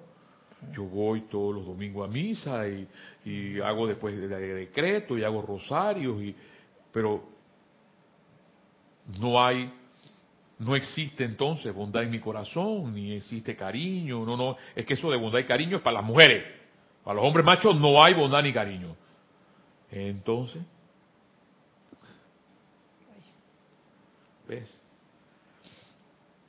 [0.73, 2.87] Yo voy todos los domingos a misa y,
[3.25, 6.35] y hago después de, de decreto y hago rosarios y
[6.93, 7.23] pero
[9.19, 9.73] no hay
[10.59, 15.09] no existe entonces bondad en mi corazón ni existe cariño, no no, es que eso
[15.09, 16.43] de bondad y cariño es para las mujeres.
[17.03, 18.95] Para los hombres machos no hay bondad ni cariño.
[19.89, 20.61] Entonces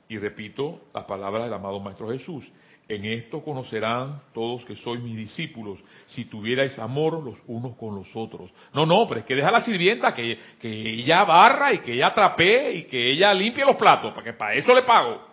[0.07, 2.49] Y repito las palabras del amado Maestro Jesús.
[2.87, 8.13] En esto conocerán todos que sois mis discípulos, si tuvierais amor los unos con los
[8.13, 8.51] otros.
[8.73, 11.93] No, no, pero es que deja a la sirvienta que, que ella barra y que
[11.93, 15.25] ella trapee y que ella limpie los platos, porque para eso le pago.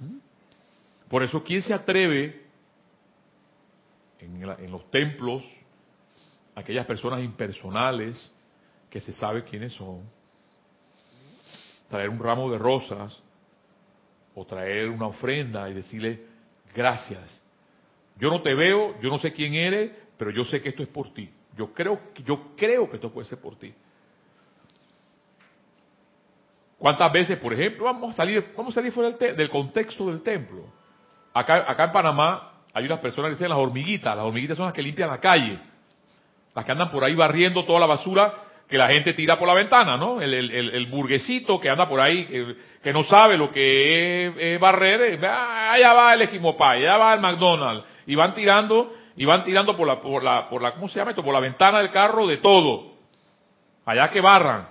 [0.00, 0.18] ¿Mm?
[1.08, 2.44] Por eso, ¿quién se atreve
[4.20, 5.42] en, en los templos,
[6.54, 8.30] aquellas personas impersonales,
[8.94, 10.08] que se sabe quiénes son,
[11.88, 13.20] traer un ramo de rosas
[14.36, 16.24] o traer una ofrenda y decirle
[16.72, 17.42] gracias.
[18.16, 20.88] Yo no te veo, yo no sé quién eres, pero yo sé que esto es
[20.88, 21.28] por ti.
[21.56, 23.74] Yo creo, yo creo que esto puede ser por ti.
[26.78, 30.22] ¿Cuántas veces, por ejemplo, vamos a salir, vamos a salir fuera del, del contexto del
[30.22, 30.66] templo?
[31.32, 34.14] Acá, acá en Panamá hay unas personas que dicen las hormiguitas.
[34.14, 35.58] Las hormiguitas son las que limpian la calle.
[36.54, 39.54] Las que andan por ahí barriendo toda la basura que la gente tira por la
[39.54, 40.20] ventana, ¿no?
[40.20, 44.58] El, el- el- burguesito que anda por ahí, que, que no sabe lo que es,
[44.60, 49.24] barrer, eh, ah, allá va el Esquimopay, allá va el McDonald's, y van tirando, y
[49.26, 51.22] van tirando por la, por la, por la, ¿cómo se llama esto?
[51.22, 52.94] Por la ventana del carro de todo.
[53.84, 54.66] Allá que barran.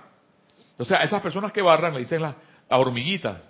[0.76, 2.34] O sea, esas personas que barran le dicen las,
[2.68, 3.42] las hormiguitas.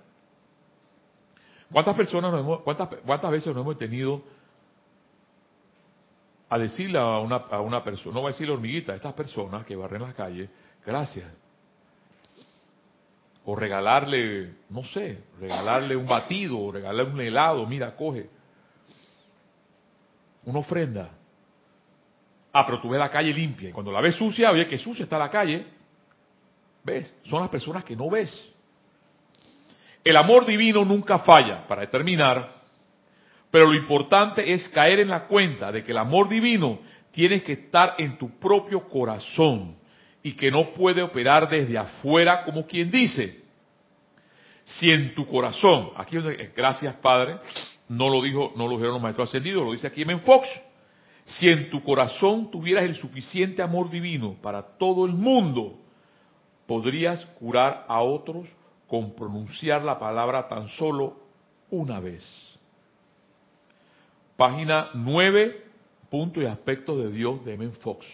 [1.72, 2.32] ¿Cuántas personas
[2.62, 4.22] cuántas, cuántas veces nos hemos tenido
[6.54, 9.64] a decirle a una, a una persona, no voy a decirle hormiguita, a estas personas
[9.64, 10.48] que barren las calles,
[10.86, 11.32] gracias.
[13.44, 18.30] O regalarle, no sé, regalarle un batido, o regalarle un helado, mira, coge.
[20.44, 21.10] Una ofrenda.
[22.52, 23.70] Ah, pero tú ves la calle limpia.
[23.70, 25.66] Y cuando la ves sucia, oye, que sucia está la calle.
[26.84, 27.12] ¿Ves?
[27.24, 28.52] Son las personas que no ves.
[30.04, 31.66] El amor divino nunca falla.
[31.66, 32.53] Para terminar,
[33.54, 36.80] pero lo importante es caer en la cuenta de que el amor divino
[37.12, 39.76] tiene que estar en tu propio corazón
[40.24, 43.42] y que no puede operar desde afuera como quien dice.
[44.64, 47.36] Si en tu corazón, aquí donde- gracias Padre,
[47.88, 50.48] no lo dijo, no lo dijeron los maestros ascendidos, lo dice aquí en Fox.
[51.24, 55.78] Si en tu corazón tuvieras el suficiente amor divino para todo el mundo,
[56.66, 58.48] podrías curar a otros
[58.88, 61.20] con pronunciar la palabra tan solo
[61.70, 62.53] una vez.
[64.36, 65.64] Página 9,
[66.10, 67.70] puntos y aspectos de Dios de M.
[67.80, 68.06] Fox.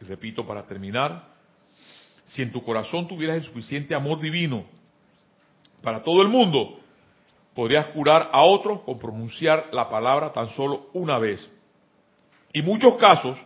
[0.00, 1.28] Repito para terminar,
[2.24, 4.64] si en tu corazón tuvieras el suficiente amor divino
[5.82, 6.80] para todo el mundo,
[7.54, 11.48] podrías curar a otros con pronunciar la palabra tan solo una vez.
[12.52, 13.38] Y muchos casos,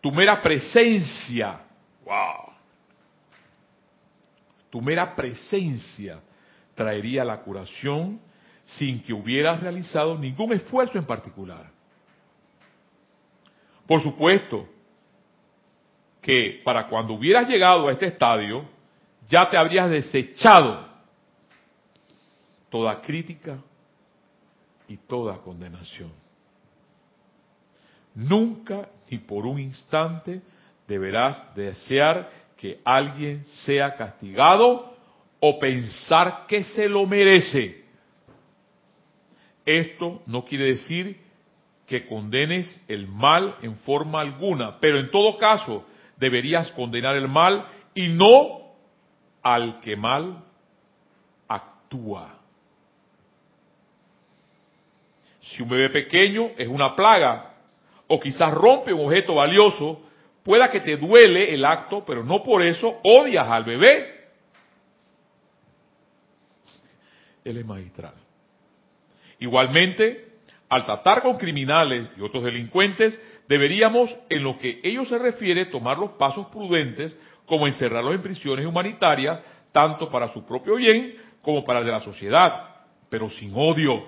[0.00, 1.60] tu mera presencia,
[2.04, 2.52] wow,
[4.70, 6.20] tu mera presencia
[6.74, 8.20] traería la curación
[8.64, 11.70] sin que hubieras realizado ningún esfuerzo en particular.
[13.86, 14.66] Por supuesto
[16.20, 18.64] que para cuando hubieras llegado a este estadio,
[19.28, 20.88] ya te habrías desechado
[22.70, 23.58] toda crítica
[24.88, 26.12] y toda condenación.
[28.14, 30.40] Nunca ni por un instante
[30.88, 34.94] deberás desear que alguien sea castigado
[35.40, 37.83] o pensar que se lo merece.
[39.64, 41.20] Esto no quiere decir
[41.86, 45.84] que condenes el mal en forma alguna, pero en todo caso
[46.16, 48.72] deberías condenar el mal y no
[49.42, 50.42] al que mal
[51.48, 52.38] actúa.
[55.40, 57.54] Si un bebé pequeño es una plaga
[58.08, 60.00] o quizás rompe un objeto valioso,
[60.42, 64.14] pueda que te duele el acto, pero no por eso odias al bebé.
[67.44, 68.23] Él es magistral.
[69.44, 70.24] Igualmente,
[70.70, 75.98] al tratar con criminales y otros delincuentes, deberíamos, en lo que ellos se refiere, tomar
[75.98, 77.14] los pasos prudentes,
[77.44, 79.40] como encerrarlos en prisiones humanitarias,
[79.70, 82.70] tanto para su propio bien como para el de la sociedad,
[83.10, 84.06] pero sin odio.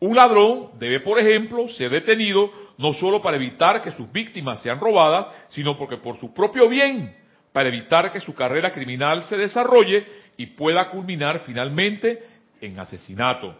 [0.00, 4.78] Un ladrón debe, por ejemplo, ser detenido no solo para evitar que sus víctimas sean
[4.78, 7.16] robadas, sino porque por su propio bien,
[7.54, 10.06] para evitar que su carrera criminal se desarrolle
[10.36, 12.29] y pueda culminar finalmente
[12.60, 13.54] en asesinato.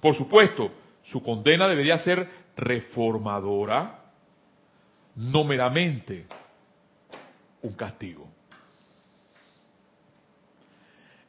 [0.00, 0.70] Por supuesto,
[1.04, 3.98] su condena debería ser reformadora,
[5.16, 6.26] no meramente
[7.62, 8.28] un castigo.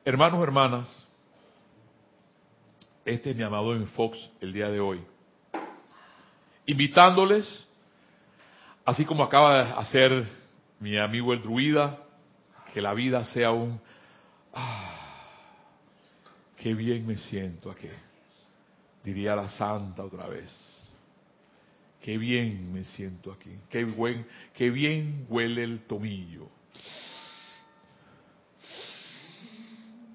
[0.06, 1.08] Hermanos, hermanas,
[3.06, 5.04] este es mi amado en Fox el día de hoy,
[6.66, 7.68] invitándoles,
[8.86, 10.28] así como acaba de hacer
[10.80, 11.98] mi amigo el druida,
[12.74, 13.80] que la vida sea un,
[14.54, 14.79] ah,
[16.62, 17.90] qué bien me siento aquí
[19.04, 20.52] diría la santa otra vez.
[22.02, 26.48] Qué bien me siento aquí, qué, buen, qué bien huele el tomillo.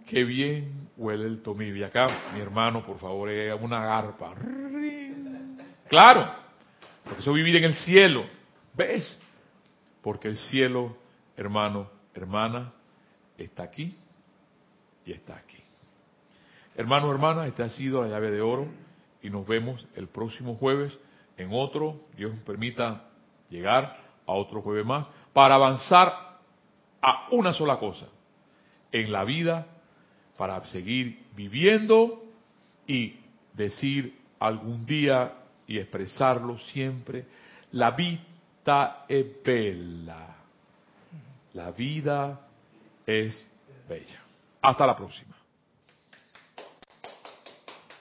[0.07, 1.77] Qué bien huele el tomillo.
[1.77, 3.29] Y acá, mi hermano, por favor,
[3.61, 4.35] una garpa.
[5.89, 6.35] Claro,
[7.03, 8.25] porque eso vivir en el cielo.
[8.73, 9.19] ¿Ves?
[10.03, 10.97] Porque el cielo,
[11.37, 12.73] hermano, hermana,
[13.37, 13.97] está aquí
[15.05, 15.64] y está aquí.
[16.77, 18.67] Hermanos, hermanas, esta ha sido la llave de oro
[19.23, 20.99] y nos vemos el próximo jueves
[21.37, 23.05] en otro, Dios permita
[23.49, 23.97] llegar
[24.27, 26.39] a otro jueves más, para avanzar
[27.01, 28.07] a una sola cosa,
[28.91, 29.67] en la vida,
[30.37, 32.25] para seguir viviendo
[32.87, 33.21] y
[33.53, 35.35] decir algún día
[35.67, 37.27] y expresarlo siempre,
[37.73, 40.37] la vida es bella,
[41.53, 42.41] la vida
[43.07, 43.47] es
[43.89, 44.21] bella.
[44.61, 45.44] Hasta la próxima.